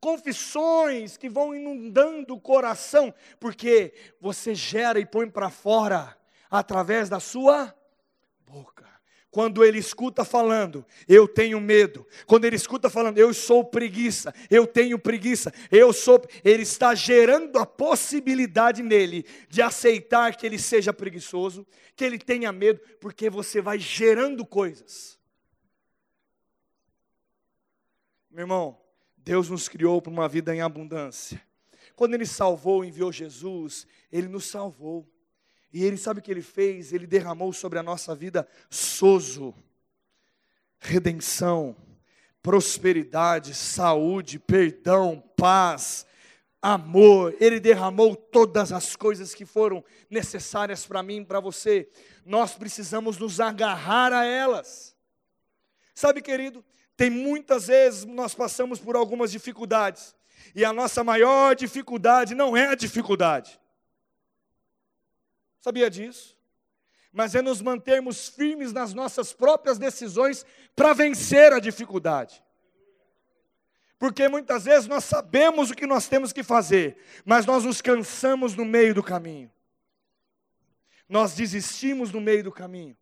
[0.00, 6.14] Confissões que vão inundando o coração, porque você gera e põe para fora
[6.50, 7.74] através da sua
[8.40, 8.93] boca.
[9.34, 12.06] Quando ele escuta falando, eu tenho medo.
[12.24, 16.22] Quando ele escuta falando, eu sou preguiça, eu tenho preguiça, eu sou.
[16.44, 21.66] Ele está gerando a possibilidade nele de aceitar que ele seja preguiçoso,
[21.96, 25.18] que ele tenha medo, porque você vai gerando coisas.
[28.30, 28.78] Meu irmão,
[29.16, 31.42] Deus nos criou para uma vida em abundância.
[31.96, 35.12] Quando Ele salvou, enviou Jesus, Ele nos salvou.
[35.74, 36.92] E ele sabe o que ele fez?
[36.92, 39.52] Ele derramou sobre a nossa vida sozo,
[40.78, 41.74] redenção,
[42.40, 46.06] prosperidade, saúde, perdão, paz,
[46.62, 47.34] amor.
[47.40, 51.88] Ele derramou todas as coisas que foram necessárias para mim para você.
[52.24, 54.94] Nós precisamos nos agarrar a elas.
[55.92, 56.64] Sabe, querido,
[56.96, 60.14] tem muitas vezes nós passamos por algumas dificuldades.
[60.54, 63.58] E a nossa maior dificuldade não é a dificuldade.
[65.64, 66.36] Sabia disso?
[67.10, 70.44] Mas é nos mantermos firmes nas nossas próprias decisões
[70.76, 72.44] para vencer a dificuldade.
[73.98, 78.54] Porque muitas vezes nós sabemos o que nós temos que fazer, mas nós nos cansamos
[78.54, 79.50] no meio do caminho.
[81.08, 82.94] Nós desistimos no meio do caminho.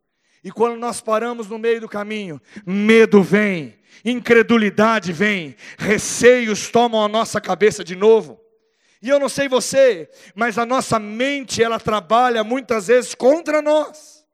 [0.44, 7.08] E quando nós paramos no meio do caminho, medo vem, incredulidade vem, receios tomam a
[7.08, 8.40] nossa cabeça de novo.
[9.02, 14.24] E eu não sei você, mas a nossa mente, ela trabalha muitas vezes contra nós.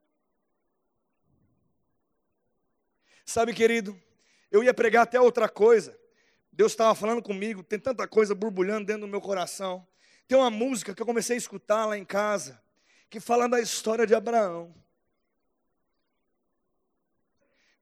[3.24, 3.98] Sabe, querido,
[4.50, 5.98] eu ia pregar até outra coisa.
[6.52, 9.86] Deus estava falando comigo, tem tanta coisa borbulhando dentro do meu coração.
[10.26, 12.62] Tem uma música que eu comecei a escutar lá em casa,
[13.08, 14.74] que fala da história de Abraão.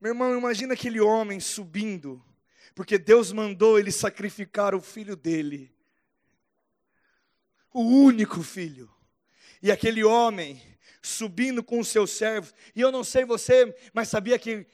[0.00, 2.24] Meu irmão, imagina aquele homem subindo,
[2.76, 5.75] porque Deus mandou ele sacrificar o filho dele
[7.76, 8.90] o único filho.
[9.62, 10.62] E aquele homem
[11.02, 14.66] subindo com os seus servos, e eu não sei você, mas sabia que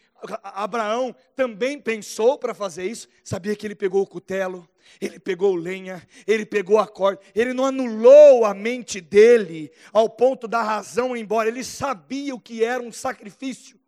[0.42, 4.66] Abraão também pensou para fazer isso, sabia que ele pegou o cutelo,
[5.00, 10.46] ele pegou lenha, ele pegou a corda, ele não anulou a mente dele ao ponto
[10.46, 13.81] da razão embora, ele sabia o que era um sacrifício.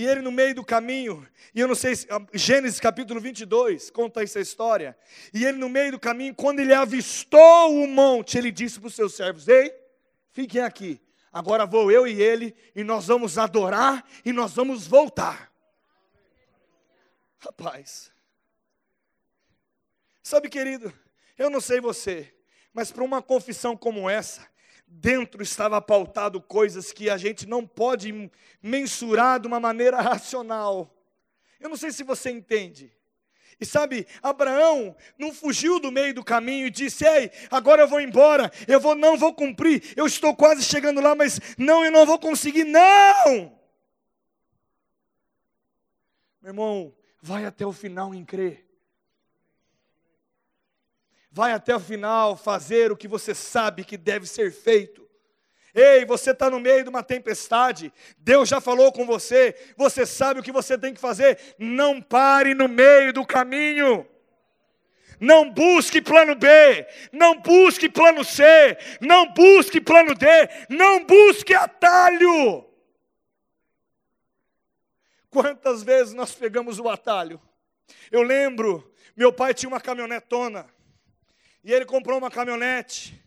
[0.00, 3.90] E ele no meio do caminho, e eu não sei, se, ah, Gênesis capítulo 22
[3.90, 4.96] conta essa história.
[5.30, 8.94] E ele no meio do caminho, quando ele avistou o monte, ele disse para os
[8.94, 9.70] seus servos: Ei,
[10.32, 10.98] fiquem aqui,
[11.30, 15.52] agora vou eu e ele, e nós vamos adorar e nós vamos voltar.
[17.38, 18.10] Rapaz,
[20.22, 20.90] sabe, querido,
[21.36, 22.34] eu não sei você,
[22.72, 24.48] mas para uma confissão como essa,
[24.90, 30.92] dentro estava pautado coisas que a gente não pode mensurar de uma maneira racional.
[31.60, 32.92] Eu não sei se você entende.
[33.60, 38.00] E sabe, Abraão não fugiu do meio do caminho e disse: "Ei, agora eu vou
[38.00, 38.50] embora.
[38.66, 39.92] Eu vou não vou cumprir.
[39.94, 43.58] Eu estou quase chegando lá, mas não, eu não vou conseguir." Não!
[46.40, 48.69] Meu irmão, vai até o final em crer
[51.30, 55.08] vai até o final fazer o que você sabe que deve ser feito.
[55.72, 60.40] Ei, você está no meio de uma tempestade, Deus já falou com você, você sabe
[60.40, 64.06] o que você tem que fazer, não pare no meio do caminho.
[65.20, 66.48] Não busque plano B,
[67.12, 68.42] não busque plano C,
[69.02, 70.26] não busque plano D,
[70.70, 72.64] não busque atalho.
[75.28, 77.40] Quantas vezes nós pegamos o atalho?
[78.10, 80.66] Eu lembro, meu pai tinha uma caminhonetona,
[81.62, 83.20] e ele comprou uma caminhonete,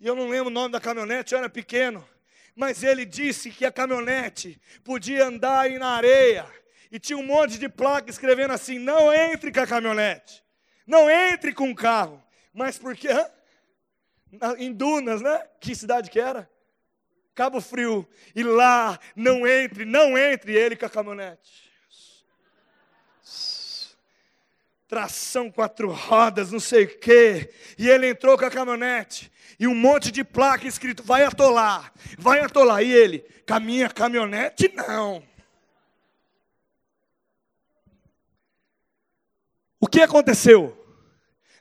[0.00, 2.06] e eu não lembro o nome da caminhonete, eu era pequeno,
[2.54, 6.46] mas ele disse que a caminhonete podia andar na areia,
[6.90, 10.42] e tinha um monte de placa escrevendo assim: não entre com a caminhonete,
[10.86, 12.22] não entre com o carro.
[12.54, 13.08] Mas por quê?
[14.56, 15.46] Em Dunas, né?
[15.60, 16.50] Que cidade que era?
[17.34, 18.08] Cabo Frio.
[18.34, 21.65] E lá, não entre, não entre ele com a caminhonete.
[24.88, 27.52] Tração quatro rodas, não sei o quê.
[27.76, 32.40] E ele entrou com a caminhonete e um monte de placa escrito: vai atolar, vai
[32.40, 32.82] atolar.
[32.82, 35.22] E ele, com a minha caminhonete, não.
[39.80, 40.76] O que aconteceu?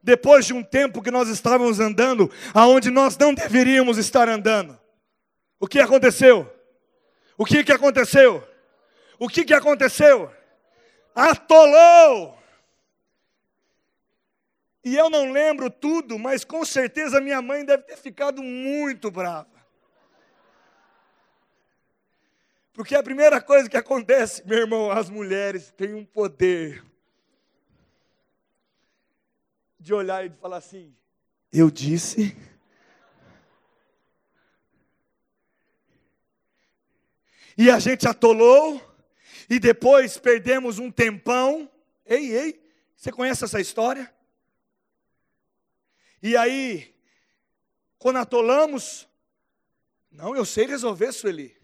[0.02, 4.80] Depois de um tempo que nós estávamos andando, aonde nós não deveríamos estar andando.
[5.60, 6.52] O que aconteceu?
[7.38, 8.48] O que, que aconteceu?
[9.18, 10.32] O que, que aconteceu?
[11.16, 12.38] Atolou!
[14.86, 19.50] E eu não lembro tudo, mas com certeza minha mãe deve ter ficado muito brava.
[22.72, 26.86] Porque a primeira coisa que acontece, meu irmão, as mulheres têm um poder
[29.80, 30.96] de olhar e de falar assim:
[31.52, 32.38] Eu disse.
[37.58, 38.80] E a gente atolou,
[39.50, 41.72] e depois perdemos um tempão.
[42.06, 44.14] Ei, ei, você conhece essa história?
[46.26, 46.92] E aí,
[48.00, 49.08] quando atolamos,
[50.10, 51.56] não, eu sei resolver, Sueli.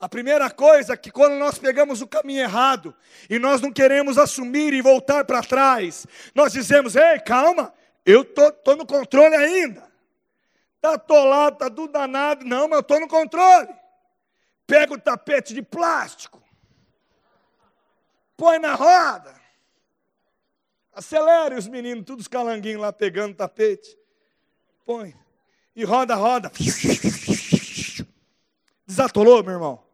[0.00, 2.92] A primeira coisa é que quando nós pegamos o caminho errado
[3.30, 7.72] e nós não queremos assumir e voltar para trás, nós dizemos: ei, calma,
[8.04, 9.88] eu tô, tô no controle ainda.
[10.74, 12.44] Está atolado, está tudo danado.
[12.44, 13.72] Não, mas eu estou no controle.
[14.66, 16.42] Pega o tapete de plástico,
[18.36, 19.37] põe na roda,
[20.98, 23.96] Acelere os meninos, todos os calanguinhos lá pegando tapete.
[24.84, 25.16] Põe.
[25.76, 26.50] E roda, roda.
[28.84, 29.86] Desatolou, meu irmão.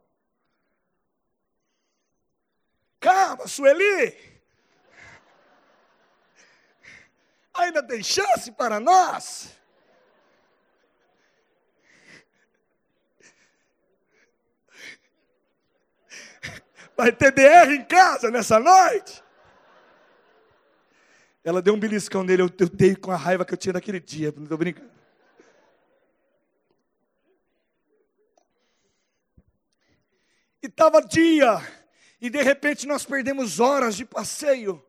[2.98, 4.16] Calma, Sueli.
[7.52, 9.54] Ainda tem chance para nós.
[16.96, 19.23] Vai ter DR em casa nessa noite?
[21.44, 24.00] Ela deu um beliscão nele, eu, eu dei com a raiva que eu tinha naquele
[24.00, 24.90] dia, não estou brincando.
[30.62, 31.60] E estava dia,
[32.18, 34.82] e de repente nós perdemos horas de passeio,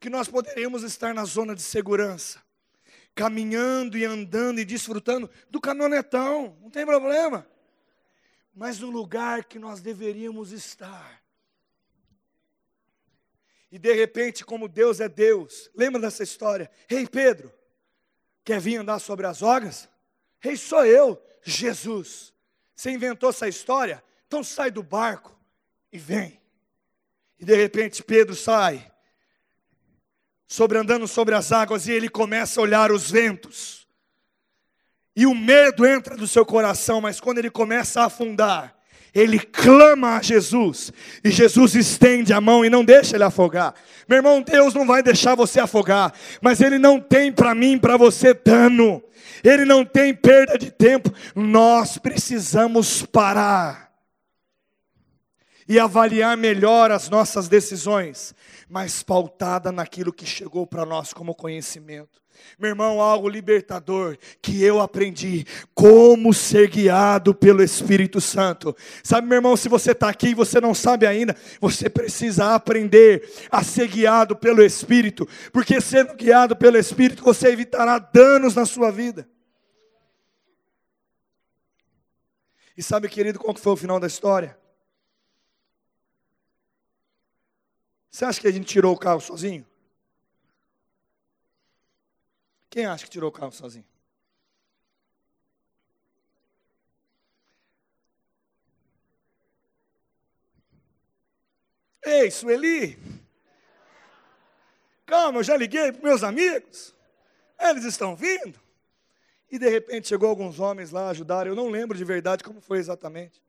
[0.00, 2.42] que nós poderíamos estar na zona de segurança,
[3.14, 7.46] caminhando e andando e desfrutando do caminhonetão, não tem problema,
[8.52, 11.19] mas no lugar que nós deveríamos estar.
[13.70, 16.70] E de repente, como Deus é Deus, lembra dessa história?
[16.88, 17.52] Rei Pedro,
[18.44, 19.88] quer vir andar sobre as águas?
[20.40, 22.32] Rei sou eu, Jesus.
[22.74, 24.02] Você inventou essa história?
[24.26, 25.38] Então sai do barco
[25.92, 26.40] e vem.
[27.38, 28.90] E de repente Pedro sai,
[30.46, 33.86] sobre andando sobre as águas, e ele começa a olhar os ventos.
[35.14, 38.79] E o medo entra no seu coração, mas quando ele começa a afundar,
[39.14, 40.92] ele clama a Jesus,
[41.24, 43.74] e Jesus estende a mão e não deixa ele afogar.
[44.10, 47.96] Meu irmão, Deus não vai deixar você afogar, mas Ele não tem para mim, para
[47.96, 49.00] você dano,
[49.44, 51.14] Ele não tem perda de tempo.
[51.32, 53.92] Nós precisamos parar
[55.68, 58.34] e avaliar melhor as nossas decisões,
[58.68, 62.19] mas pautada naquilo que chegou para nós como conhecimento.
[62.58, 68.76] Meu irmão, algo libertador que eu aprendi, como ser guiado pelo Espírito Santo.
[69.02, 73.28] Sabe, meu irmão, se você está aqui e você não sabe ainda, você precisa aprender
[73.50, 78.90] a ser guiado pelo Espírito, porque sendo guiado pelo Espírito, você evitará danos na sua
[78.90, 79.28] vida.
[82.76, 84.58] E sabe, querido, qual foi o final da história?
[88.10, 89.66] Você acha que a gente tirou o carro sozinho?
[92.70, 93.84] Quem acha que tirou o carro sozinho?
[102.02, 102.96] Ei, Sueli!
[105.04, 106.94] Calma, eu já liguei para meus amigos.
[107.58, 108.58] Eles estão vindo.
[109.50, 111.50] E de repente chegou alguns homens lá, ajudaram.
[111.50, 113.42] Eu não lembro de verdade como foi exatamente.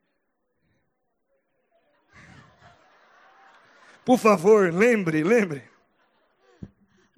[4.04, 5.71] Por favor, lembre, lembre.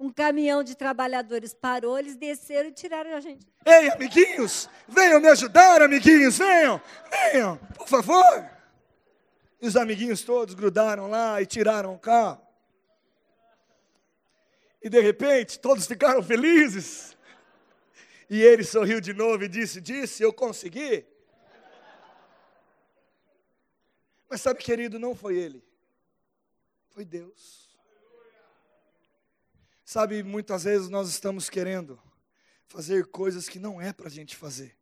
[0.04, 3.46] Um caminhão de trabalhadores parou, eles desceram e tiraram a gente.
[3.64, 6.78] Ei, amiguinhos, venham me ajudar, amiguinhos, venham,
[7.10, 8.50] venham, por favor.
[9.62, 12.46] E os amiguinhos todos grudaram lá e tiraram o carro.
[14.82, 17.16] E de repente, todos ficaram felizes.
[18.28, 21.06] E ele sorriu de novo e disse: Disse, eu consegui.
[24.28, 25.64] Mas sabe, querido, não foi ele,
[26.90, 27.63] foi Deus.
[29.84, 32.00] Sabe, muitas vezes nós estamos querendo
[32.66, 34.76] fazer coisas que não é para a gente fazer.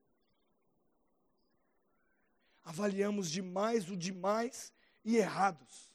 [2.65, 4.73] Avaliamos demais o demais
[5.05, 5.91] e errados.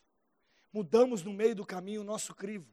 [0.74, 2.68] Mudamos no meio do caminho o nosso crivo.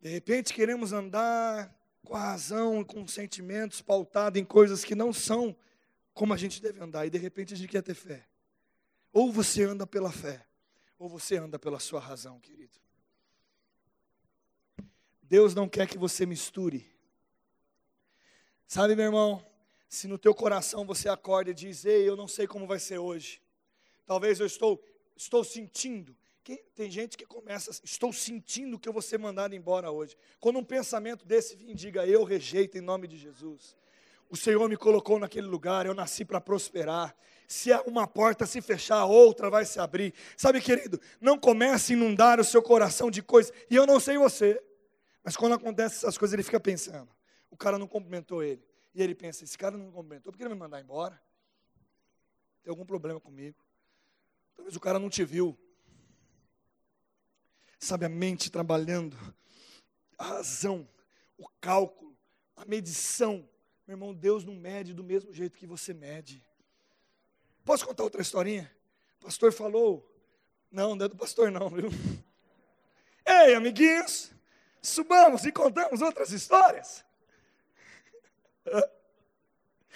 [0.00, 5.56] De repente queremos andar com a razão, com sentimentos pautados em coisas que não são
[6.14, 8.26] como a gente deve andar, e de repente a gente quer ter fé.
[9.12, 10.46] Ou você anda pela fé,
[10.98, 12.78] ou você anda pela sua razão, querido.
[15.28, 16.86] Deus não quer que você misture.
[18.66, 19.44] Sabe, meu irmão,
[19.88, 22.98] se no teu coração você acorda e diz: "Ei, eu não sei como vai ser
[22.98, 23.40] hoje.
[24.06, 24.82] Talvez eu estou
[25.16, 26.16] estou sentindo
[26.74, 30.16] tem gente que começa, estou sentindo que eu vou ser mandado embora hoje.
[30.40, 33.76] Quando um pensamento desse vem, diga, eu rejeito em nome de Jesus.
[34.30, 37.14] O Senhor me colocou naquele lugar, eu nasci para prosperar.
[37.46, 40.14] Se uma porta se fechar, outra vai se abrir.
[40.36, 43.52] Sabe, querido, não comece a inundar o seu coração de coisas.
[43.70, 44.62] E eu não sei você,
[45.28, 47.14] mas quando acontece essas coisas, ele fica pensando.
[47.50, 48.66] O cara não cumprimentou ele.
[48.94, 51.22] E ele pensa: esse cara não me cumprimentou, por que ele me mandar embora?
[52.62, 53.62] Tem algum problema comigo?
[54.56, 55.54] Talvez o cara não te viu.
[57.78, 59.18] Sabe, a mente trabalhando,
[60.16, 60.88] a razão,
[61.36, 62.16] o cálculo,
[62.56, 63.46] a medição.
[63.86, 66.42] Meu irmão, Deus não mede do mesmo jeito que você mede.
[67.66, 68.74] Posso contar outra historinha?
[69.20, 70.10] O pastor falou.
[70.70, 71.90] Não, não é do pastor, não, viu?
[73.28, 74.32] Ei, amiguinhos,
[74.88, 77.04] subamos e contamos outras histórias.
[78.66, 78.82] O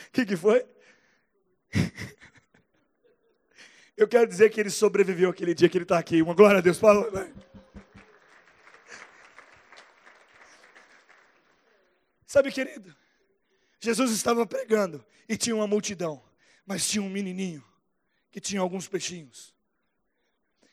[0.13, 0.67] que, que foi?
[3.97, 6.23] Eu quero dizer que ele sobreviveu aquele dia que ele está aqui.
[6.23, 6.79] Uma glória a Deus.
[6.79, 7.07] Fala,
[12.33, 12.97] Sabe, querido?
[13.79, 16.25] Jesus estava pregando e tinha uma multidão,
[16.65, 17.63] mas tinha um menininho
[18.31, 19.55] que tinha alguns peixinhos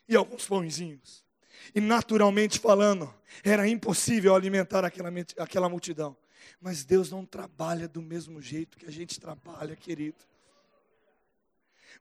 [0.07, 1.26] e alguns pãezinhos.
[1.74, 6.16] E naturalmente falando, era impossível alimentar aquela, aquela multidão.
[6.62, 10.18] Mas Deus não trabalha do mesmo jeito que a gente trabalha, querido.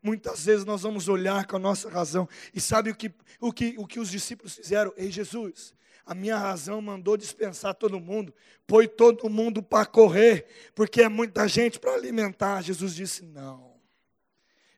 [0.03, 2.29] Muitas vezes nós vamos olhar com a nossa razão.
[2.55, 4.93] E sabe o que, o que, o que os discípulos fizeram?
[4.97, 5.75] Ei, Jesus,
[6.07, 8.33] a minha razão mandou dispensar todo mundo,
[8.67, 12.63] põe todo mundo para correr, porque é muita gente para alimentar.
[12.63, 13.75] Jesus disse: Não,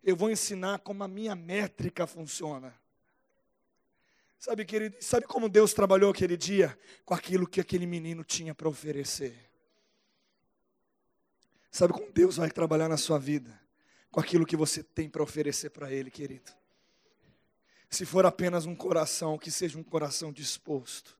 [0.02, 2.74] eu vou ensinar como a minha métrica funciona.
[4.40, 6.76] Sabe, querido, sabe como Deus trabalhou aquele dia?
[7.04, 9.36] Com aquilo que aquele menino tinha para oferecer.
[11.70, 13.60] Sabe como Deus vai trabalhar na sua vida?
[14.10, 16.50] Com aquilo que você tem para oferecer para Ele, querido.
[17.90, 21.18] Se for apenas um coração, que seja um coração disposto.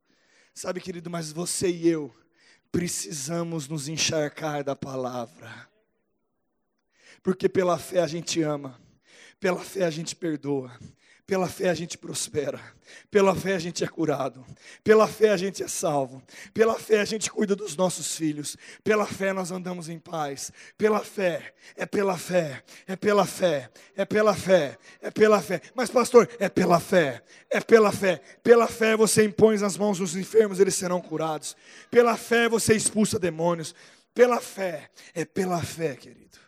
[0.55, 2.11] Sabe, querido, mas você e eu
[2.73, 5.69] precisamos nos encharcar da palavra.
[7.23, 8.81] Porque pela fé a gente ama,
[9.39, 10.73] pela fé a gente perdoa,
[11.31, 12.61] pela fé a gente prospera,
[13.09, 14.45] pela fé a gente é curado,
[14.83, 16.21] pela fé a gente é salvo,
[16.53, 20.99] pela fé a gente cuida dos nossos filhos, pela fé nós andamos em paz, pela
[20.99, 25.63] fé, é pela fé, é pela fé, é pela fé, é pela fé.
[25.73, 28.21] Mas pastor, é pela fé, é pela fé.
[28.43, 31.57] Pela fé você impõe as mãos dos enfermos, eles serão curados.
[31.93, 33.73] Pela fé você expulsa demônios.
[34.13, 36.41] Pela fé, é pela fé, querido.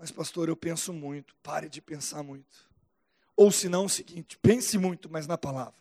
[0.00, 1.36] Mas, pastor, eu penso muito.
[1.42, 2.66] Pare de pensar muito.
[3.36, 5.78] Ou se não, o seguinte: pense muito, mas na palavra.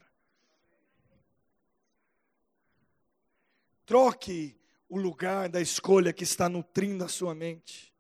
[3.86, 4.60] Troque
[4.90, 7.94] o lugar da escolha que está nutrindo a sua mente.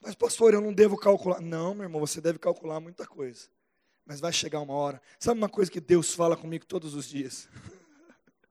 [0.00, 1.42] Mas, pastor, eu não devo calcular.
[1.42, 3.46] Não, meu irmão, você deve calcular muita coisa.
[4.06, 5.02] Mas vai chegar uma hora.
[5.18, 7.46] Sabe uma coisa que Deus fala comigo todos os dias?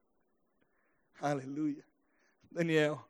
[1.20, 1.84] Aleluia.
[2.48, 3.04] Daniel,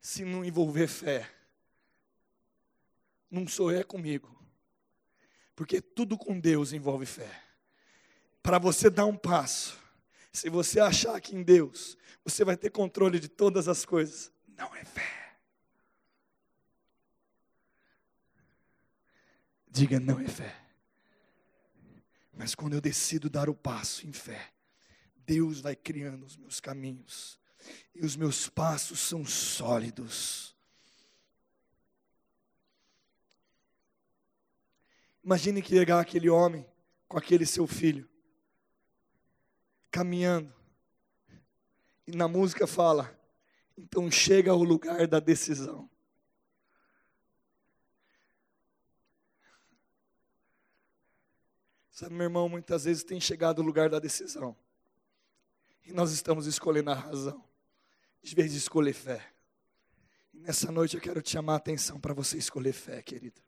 [0.00, 1.35] se não envolver fé,
[3.30, 4.34] não sou é comigo.
[5.54, 7.42] Porque tudo com Deus envolve fé.
[8.42, 9.78] Para você dar um passo,
[10.32, 14.74] se você achar que em Deus você vai ter controle de todas as coisas, não
[14.74, 15.36] é fé.
[19.68, 20.56] Diga, não é fé.
[22.32, 24.50] Mas quando eu decido dar o passo em fé,
[25.26, 27.38] Deus vai criando os meus caminhos,
[27.94, 30.55] e os meus passos são sólidos.
[35.26, 36.64] Imagine que chegar aquele homem
[37.08, 38.08] com aquele seu filho,
[39.90, 40.54] caminhando,
[42.06, 43.12] e na música fala:
[43.76, 45.90] então chega ao lugar da decisão.
[51.90, 54.56] Sabe, meu irmão, muitas vezes tem chegado o lugar da decisão.
[55.84, 57.44] E nós estamos escolhendo a razão,
[58.22, 59.32] em vez de escolher fé.
[60.32, 63.45] E nessa noite eu quero te chamar a atenção para você escolher fé, querido.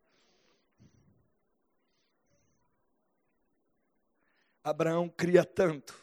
[4.68, 5.94] Abraão cria tanto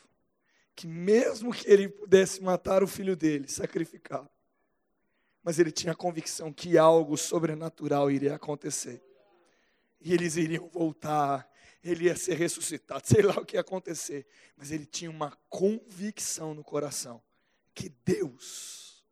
[0.76, 4.30] que mesmo que ele pudesse matar o filho dele, sacrificar,
[5.42, 9.02] mas ele tinha a convicção que algo sobrenatural iria acontecer.
[10.02, 11.50] E eles iriam voltar,
[11.84, 16.54] ele ia ser ressuscitado, sei lá o que ia acontecer, mas ele tinha uma convicção
[16.54, 17.22] no coração
[17.74, 19.06] que Deus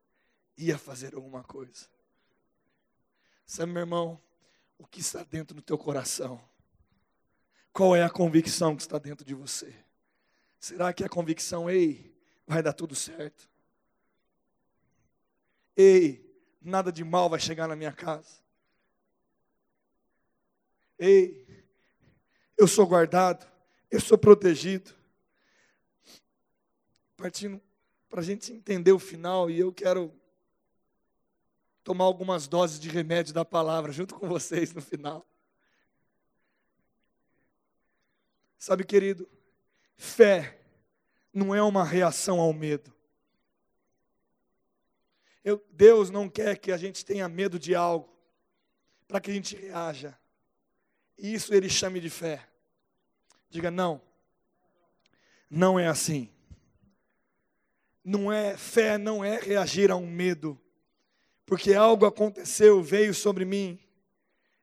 [0.57, 1.87] ia fazer alguma coisa.
[3.45, 4.21] Sabe, meu irmão,
[4.77, 6.41] o que está dentro do teu coração?
[7.74, 9.74] Qual é a convicção que está dentro de você?
[10.59, 12.15] Será que a convicção, ei,
[12.45, 13.49] vai dar tudo certo?
[15.76, 16.24] Ei,
[16.61, 18.43] nada de mal vai chegar na minha casa.
[20.99, 21.65] Ei,
[22.55, 23.45] eu sou guardado,
[23.89, 24.93] eu sou protegido.
[27.17, 27.59] Partindo
[28.07, 30.13] para a gente entender o final, e eu quero
[31.84, 35.26] tomar algumas doses de remédio da palavra junto com vocês no final.
[38.64, 39.30] Sabe, querido,
[39.97, 40.57] fé
[41.34, 42.93] não é uma reação ao medo.
[45.43, 48.09] Eu, Deus não quer que a gente tenha medo de algo
[49.05, 50.18] para que a gente reaja.
[51.18, 52.47] Isso ele chame de fé.
[53.49, 54.01] Diga não.
[55.49, 56.32] Não é assim.
[58.01, 60.57] Não é fé, não é reagir a um medo.
[61.45, 63.78] Porque algo aconteceu, veio sobre mim,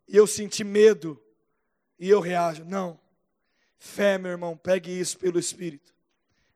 [0.08, 1.22] e eu senti medo,
[1.98, 2.64] e eu reajo.
[2.64, 2.98] Não.
[3.80, 5.92] Fé, meu irmão, pegue isso pelo Espírito.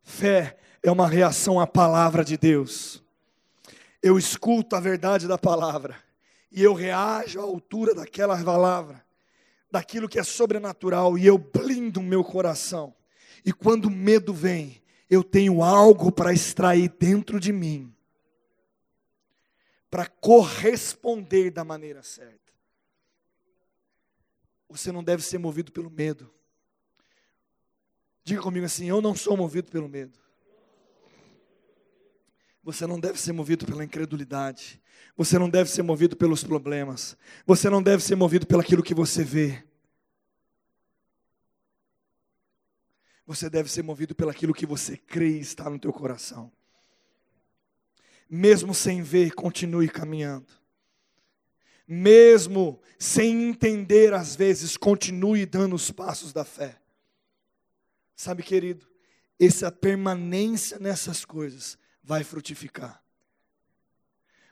[0.02, 3.02] Fé é uma reação à palavra de Deus.
[4.02, 5.96] Eu escuto a verdade da palavra
[6.52, 9.02] e eu reajo à altura daquela palavra,
[9.70, 12.94] daquilo que é sobrenatural e eu blindo o meu coração.
[13.42, 17.90] E quando o medo vem, eu tenho algo para extrair dentro de mim
[19.90, 22.52] para corresponder da maneira certa.
[24.68, 26.28] Você não deve ser movido pelo medo.
[28.24, 30.18] Diga comigo assim: eu não sou movido pelo medo.
[32.62, 34.80] Você não deve ser movido pela incredulidade.
[35.16, 37.16] Você não deve ser movido pelos problemas.
[37.46, 39.62] Você não deve ser movido pelo aquilo que você vê.
[43.26, 46.50] Você deve ser movido pelo aquilo que você crê e está no teu coração.
[48.28, 50.50] Mesmo sem ver, continue caminhando.
[51.86, 56.80] Mesmo sem entender às vezes, continue dando os passos da fé.
[58.16, 58.86] Sabe, querido,
[59.38, 63.02] essa permanência nessas coisas vai frutificar.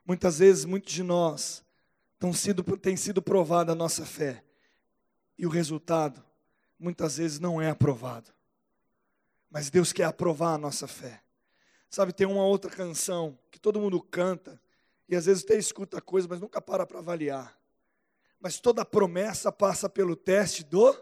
[0.05, 1.65] Muitas vezes, muitos de nós
[2.19, 4.45] têm sido, tem sido provada a nossa fé,
[5.39, 6.25] e o resultado,
[6.79, 8.31] muitas vezes, não é aprovado.
[9.49, 11.23] Mas Deus quer aprovar a nossa fé.
[11.89, 14.61] Sabe, tem uma outra canção que todo mundo canta,
[15.09, 17.57] e às vezes até escuta coisa, mas nunca para para avaliar.
[18.41, 20.93] Mas toda promessa passa pelo teste do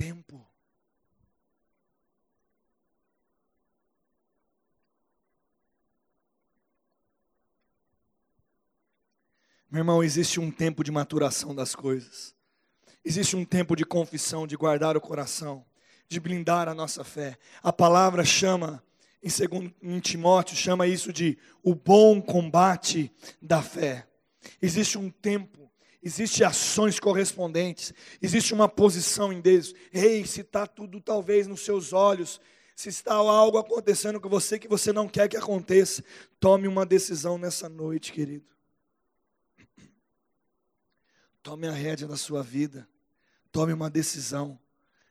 [0.00, 0.48] tempo.
[9.70, 12.34] Meu irmão, existe um tempo de maturação das coisas.
[13.04, 15.66] Existe um tempo de confissão, de guardar o coração,
[16.08, 17.38] de blindar a nossa fé.
[17.62, 18.82] A palavra chama,
[19.22, 24.08] em, segundo, em Timóteo, chama isso de o bom combate da fé.
[24.62, 25.59] Existe um tempo
[26.02, 27.92] Existem ações correspondentes,
[28.22, 29.74] existe uma posição em Deus.
[29.92, 32.40] Ei, se está tudo talvez nos seus olhos,
[32.74, 36.02] se está algo acontecendo com você que você não quer que aconteça,
[36.38, 38.46] tome uma decisão nessa noite, querido.
[41.42, 42.88] Tome a rédea da sua vida,
[43.52, 44.58] tome uma decisão,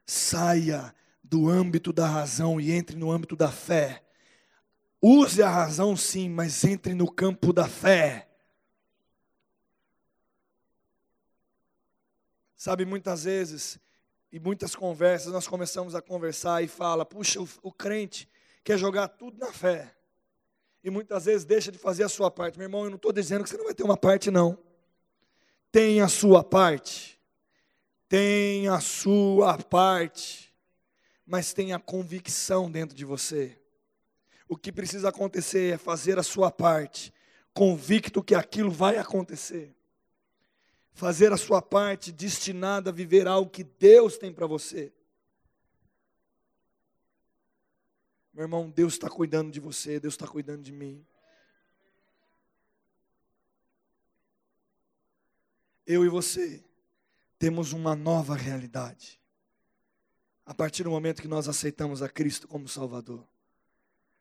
[0.05, 4.03] saia do âmbito da razão e entre no âmbito da fé.
[4.99, 8.28] Use a razão sim, mas entre no campo da fé.
[12.59, 13.79] Sabe, muitas vezes,
[14.29, 18.27] e muitas conversas, nós começamos a conversar e fala, puxa, o, o crente
[18.65, 19.95] quer jogar tudo na fé.
[20.83, 22.57] E muitas vezes deixa de fazer a sua parte.
[22.57, 24.59] Meu irmão, eu não estou dizendo que você não vai ter uma parte, não.
[25.71, 27.17] Tem a sua parte.
[28.09, 30.53] Tem a sua parte.
[31.25, 33.57] mas tenha convicção dentro de você.
[34.49, 37.13] O que precisa acontecer é fazer a sua parte,
[37.53, 39.78] convicto que aquilo vai acontecer.
[40.99, 44.91] Fazer a sua parte destinada a viver algo que Deus tem para você.
[48.33, 51.07] Meu irmão, Deus está cuidando de você, Deus está cuidando de mim.
[55.87, 56.61] Eu e você
[57.39, 59.21] temos uma nova realidade.
[60.45, 63.25] A partir do momento que nós aceitamos a Cristo como Salvador,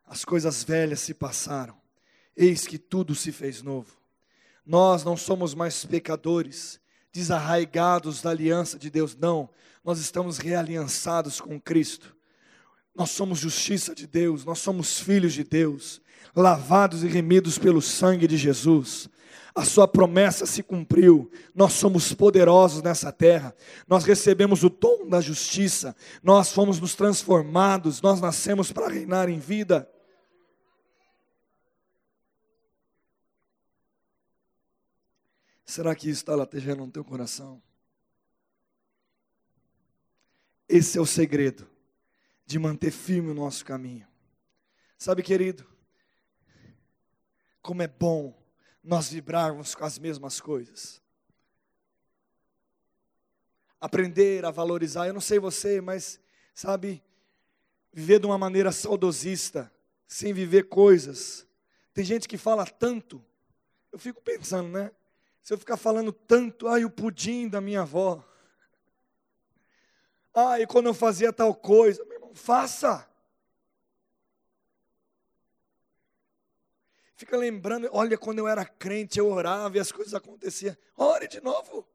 [0.06, 1.76] as coisas velhas se passaram,
[2.36, 3.98] eis que tudo se fez novo.
[4.68, 6.78] Nós não somos mais pecadores,
[7.10, 9.48] desarraigados da aliança de Deus, não,
[9.82, 12.14] nós estamos realiançados com Cristo.
[12.94, 16.00] Nós somos justiça de Deus, nós somos filhos de Deus,
[16.36, 19.08] lavados e remidos pelo sangue de Jesus
[19.58, 21.28] a sua promessa se cumpriu.
[21.52, 23.52] Nós somos poderosos nessa terra.
[23.88, 25.96] Nós recebemos o dom da justiça.
[26.22, 28.00] Nós fomos nos transformados.
[28.00, 29.90] Nós nascemos para reinar em vida.
[35.68, 37.62] Será que isso está latejando no teu coração?
[40.66, 41.68] Esse é o segredo
[42.46, 44.08] de manter firme o nosso caminho.
[44.96, 45.66] Sabe, querido,
[47.60, 48.34] como é bom
[48.82, 51.02] nós vibrarmos com as mesmas coisas.
[53.78, 56.18] Aprender a valorizar, eu não sei você, mas,
[56.54, 57.04] sabe,
[57.92, 59.70] viver de uma maneira saudosista,
[60.06, 61.46] sem viver coisas.
[61.92, 63.22] Tem gente que fala tanto,
[63.92, 64.90] eu fico pensando, né?
[65.48, 68.22] Se eu ficar falando tanto, ai, o pudim da minha avó.
[70.34, 73.08] Ai, quando eu fazia tal coisa, meu irmão, faça.
[77.16, 80.76] Fica lembrando, olha, quando eu era crente, eu orava e as coisas aconteciam.
[80.94, 81.88] Ore de novo.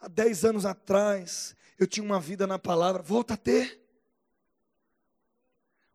[0.00, 3.80] Há dez anos atrás, eu tinha uma vida na palavra, volta a ter.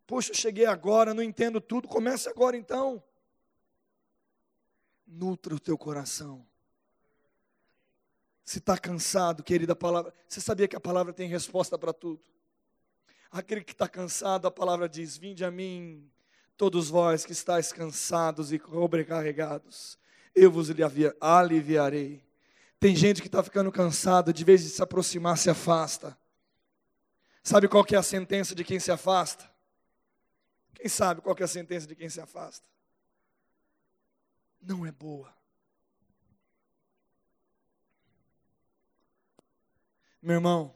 [0.08, 3.04] Poxa, eu cheguei agora, não entendo tudo, comece agora então.
[5.12, 6.46] Nutra o teu coração.
[8.46, 12.22] Se está cansado, querida palavra, você sabia que a palavra tem resposta para tudo?
[13.32, 16.10] Aquele que está cansado, a palavra diz: Vinde a mim,
[16.56, 19.98] todos vós que estáis cansados e sobrecarregados,
[20.36, 20.70] eu vos
[21.20, 22.24] aliviarei.
[22.80, 26.18] Tem gente que está ficando cansada, de vez de se aproximar, se afasta.
[27.44, 29.50] Sabe qual que é a sentença de quem se afasta?
[30.76, 32.66] Quem sabe qual que é a sentença de quem se afasta?
[34.62, 35.34] Não é boa.
[40.22, 40.74] Meu irmão,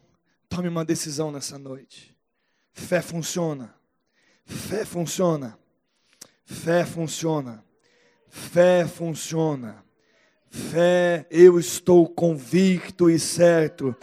[0.48, 2.16] tome uma decisão nessa noite.
[2.72, 3.76] Fé funciona.
[4.46, 5.60] Fé funciona.
[6.46, 7.64] Fé funciona.
[8.30, 9.84] Fé funciona.
[10.50, 13.96] Fé, eu estou convicto e certo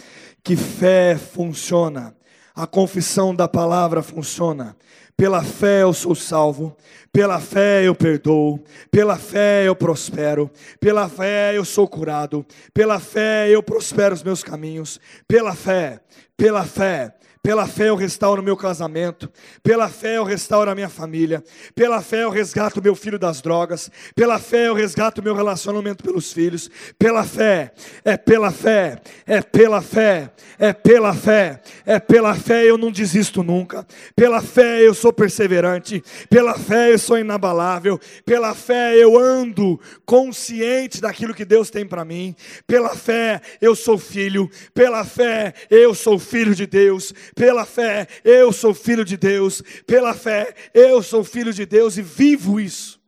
[0.43, 2.17] que fé funciona.
[2.55, 4.77] A confissão da palavra funciona.
[5.21, 6.75] Pela fé eu sou salvo,
[7.13, 8.59] pela fé eu perdoo,
[8.91, 10.51] pela fé eu prospero,
[10.81, 12.43] pela fé eu sou curado,
[12.73, 14.99] pela fé eu prospero os meus caminhos,
[15.29, 16.01] pela fé,
[16.39, 19.31] pela fé, pela fé eu restauro meu casamento.
[19.63, 21.43] Pela fé eu restauro a minha família.
[21.75, 23.91] Pela fé eu resgato meu filho das drogas.
[24.15, 26.71] Pela fé eu resgato meu relacionamento pelos filhos.
[26.99, 27.73] Pela fé,
[28.05, 33.43] é pela fé, é pela fé, é pela fé, é pela fé eu não desisto
[33.43, 33.87] nunca.
[34.15, 36.03] Pela fé eu sou perseverante.
[36.29, 37.99] Pela fé eu sou inabalável.
[38.23, 42.37] Pela fé eu ando consciente daquilo que Deus tem para mim.
[42.67, 44.51] Pela fé eu sou filho.
[44.75, 49.63] Pela fé eu sou filho de Deus pela fé, eu sou filho de Deus.
[49.87, 53.01] Pela fé, eu sou filho de Deus e vivo isso.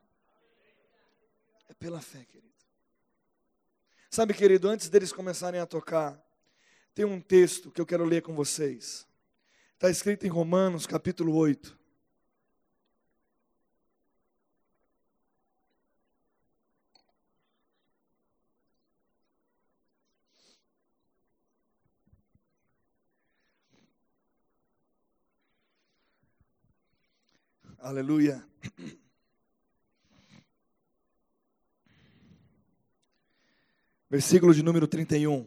[1.68, 2.52] É pela fé, querido.
[4.10, 6.20] Sabe, querido, antes deles começarem a tocar,
[6.94, 9.06] tem um texto que eu quero ler com vocês.
[9.74, 11.81] Está escrito em Romanos, capítulo 8.
[27.82, 28.46] Aleluia.
[34.08, 35.44] Versículo de número 31.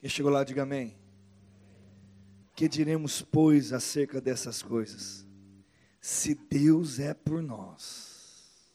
[0.00, 0.98] Quem chegou lá, diga amém.
[2.56, 5.24] Que diremos, pois, acerca dessas coisas?
[6.00, 8.74] Se Deus é por nós,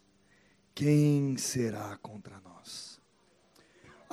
[0.73, 2.84] quem será contra nós?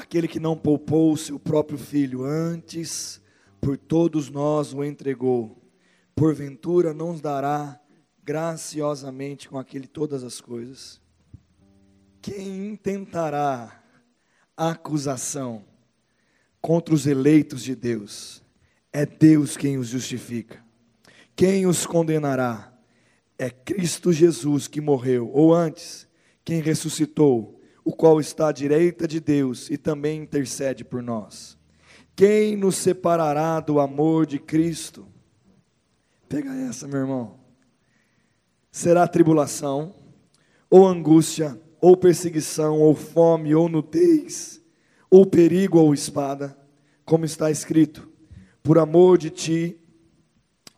[0.02, 3.20] Aquele que não poupou o seu próprio filho, antes
[3.60, 5.56] por todos nós o entregou,
[6.14, 7.80] porventura não nos dará
[8.24, 11.00] graciosamente com aquele todas as coisas.
[12.20, 13.80] Quem tentará
[14.56, 15.64] acusação
[16.60, 18.42] contra os eleitos de Deus?
[18.92, 20.62] É Deus quem os justifica.
[21.34, 22.72] Quem os condenará?
[23.38, 26.06] É Cristo Jesus que morreu, ou antes,
[26.44, 31.58] quem ressuscitou, o qual está à direita de Deus e também intercede por nós.
[32.14, 35.06] Quem nos separará do amor de Cristo?
[36.28, 37.40] Pega essa, meu irmão.
[38.70, 39.94] Será tribulação,
[40.70, 44.62] ou angústia, ou perseguição, ou fome, ou nudez,
[45.10, 46.56] ou perigo, ou espada,
[47.04, 48.08] como está escrito:
[48.62, 49.78] por amor de ti,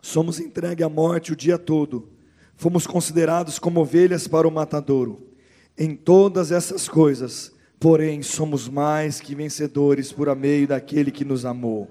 [0.01, 2.09] somos entregues à morte o dia todo,
[2.55, 5.34] fomos considerados como ovelhas para o matadouro.
[5.77, 11.89] Em todas essas coisas, porém, somos mais que vencedores por meio daquele que nos amou.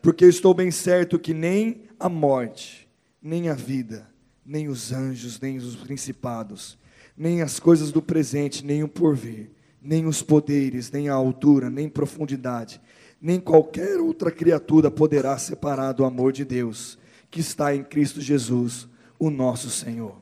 [0.00, 2.88] Porque eu estou bem certo que nem a morte,
[3.22, 4.08] nem a vida,
[4.44, 6.76] nem os anjos, nem os principados,
[7.16, 9.50] nem as coisas do presente, nem o porvir,
[9.80, 12.80] nem os poderes, nem a altura, nem profundidade,
[13.20, 16.98] nem qualquer outra criatura poderá separar do amor de Deus,
[17.30, 20.21] que está em Cristo Jesus, o nosso Senhor.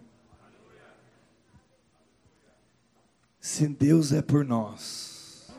[3.40, 5.50] Se Deus é por nós,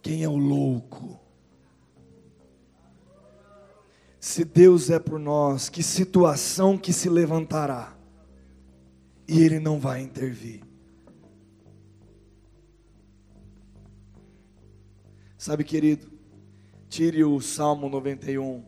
[0.00, 1.20] quem é o louco?
[4.18, 7.94] Se Deus é por nós, que situação que se levantará
[9.28, 10.62] e Ele não vai intervir?
[15.36, 16.10] Sabe, querido,
[16.88, 18.64] tire o Salmo 91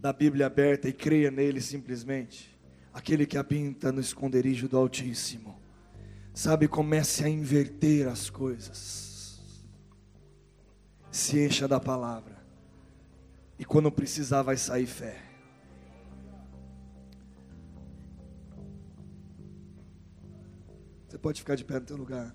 [0.00, 2.58] da Bíblia aberta e creia nele simplesmente.
[2.92, 5.57] Aquele que habita no esconderijo do Altíssimo.
[6.38, 9.42] Sabe, comece a inverter as coisas.
[11.10, 12.36] Se encha da palavra.
[13.58, 15.20] E quando precisar, vai sair fé.
[21.08, 22.32] Você pode ficar de pé no teu lugar.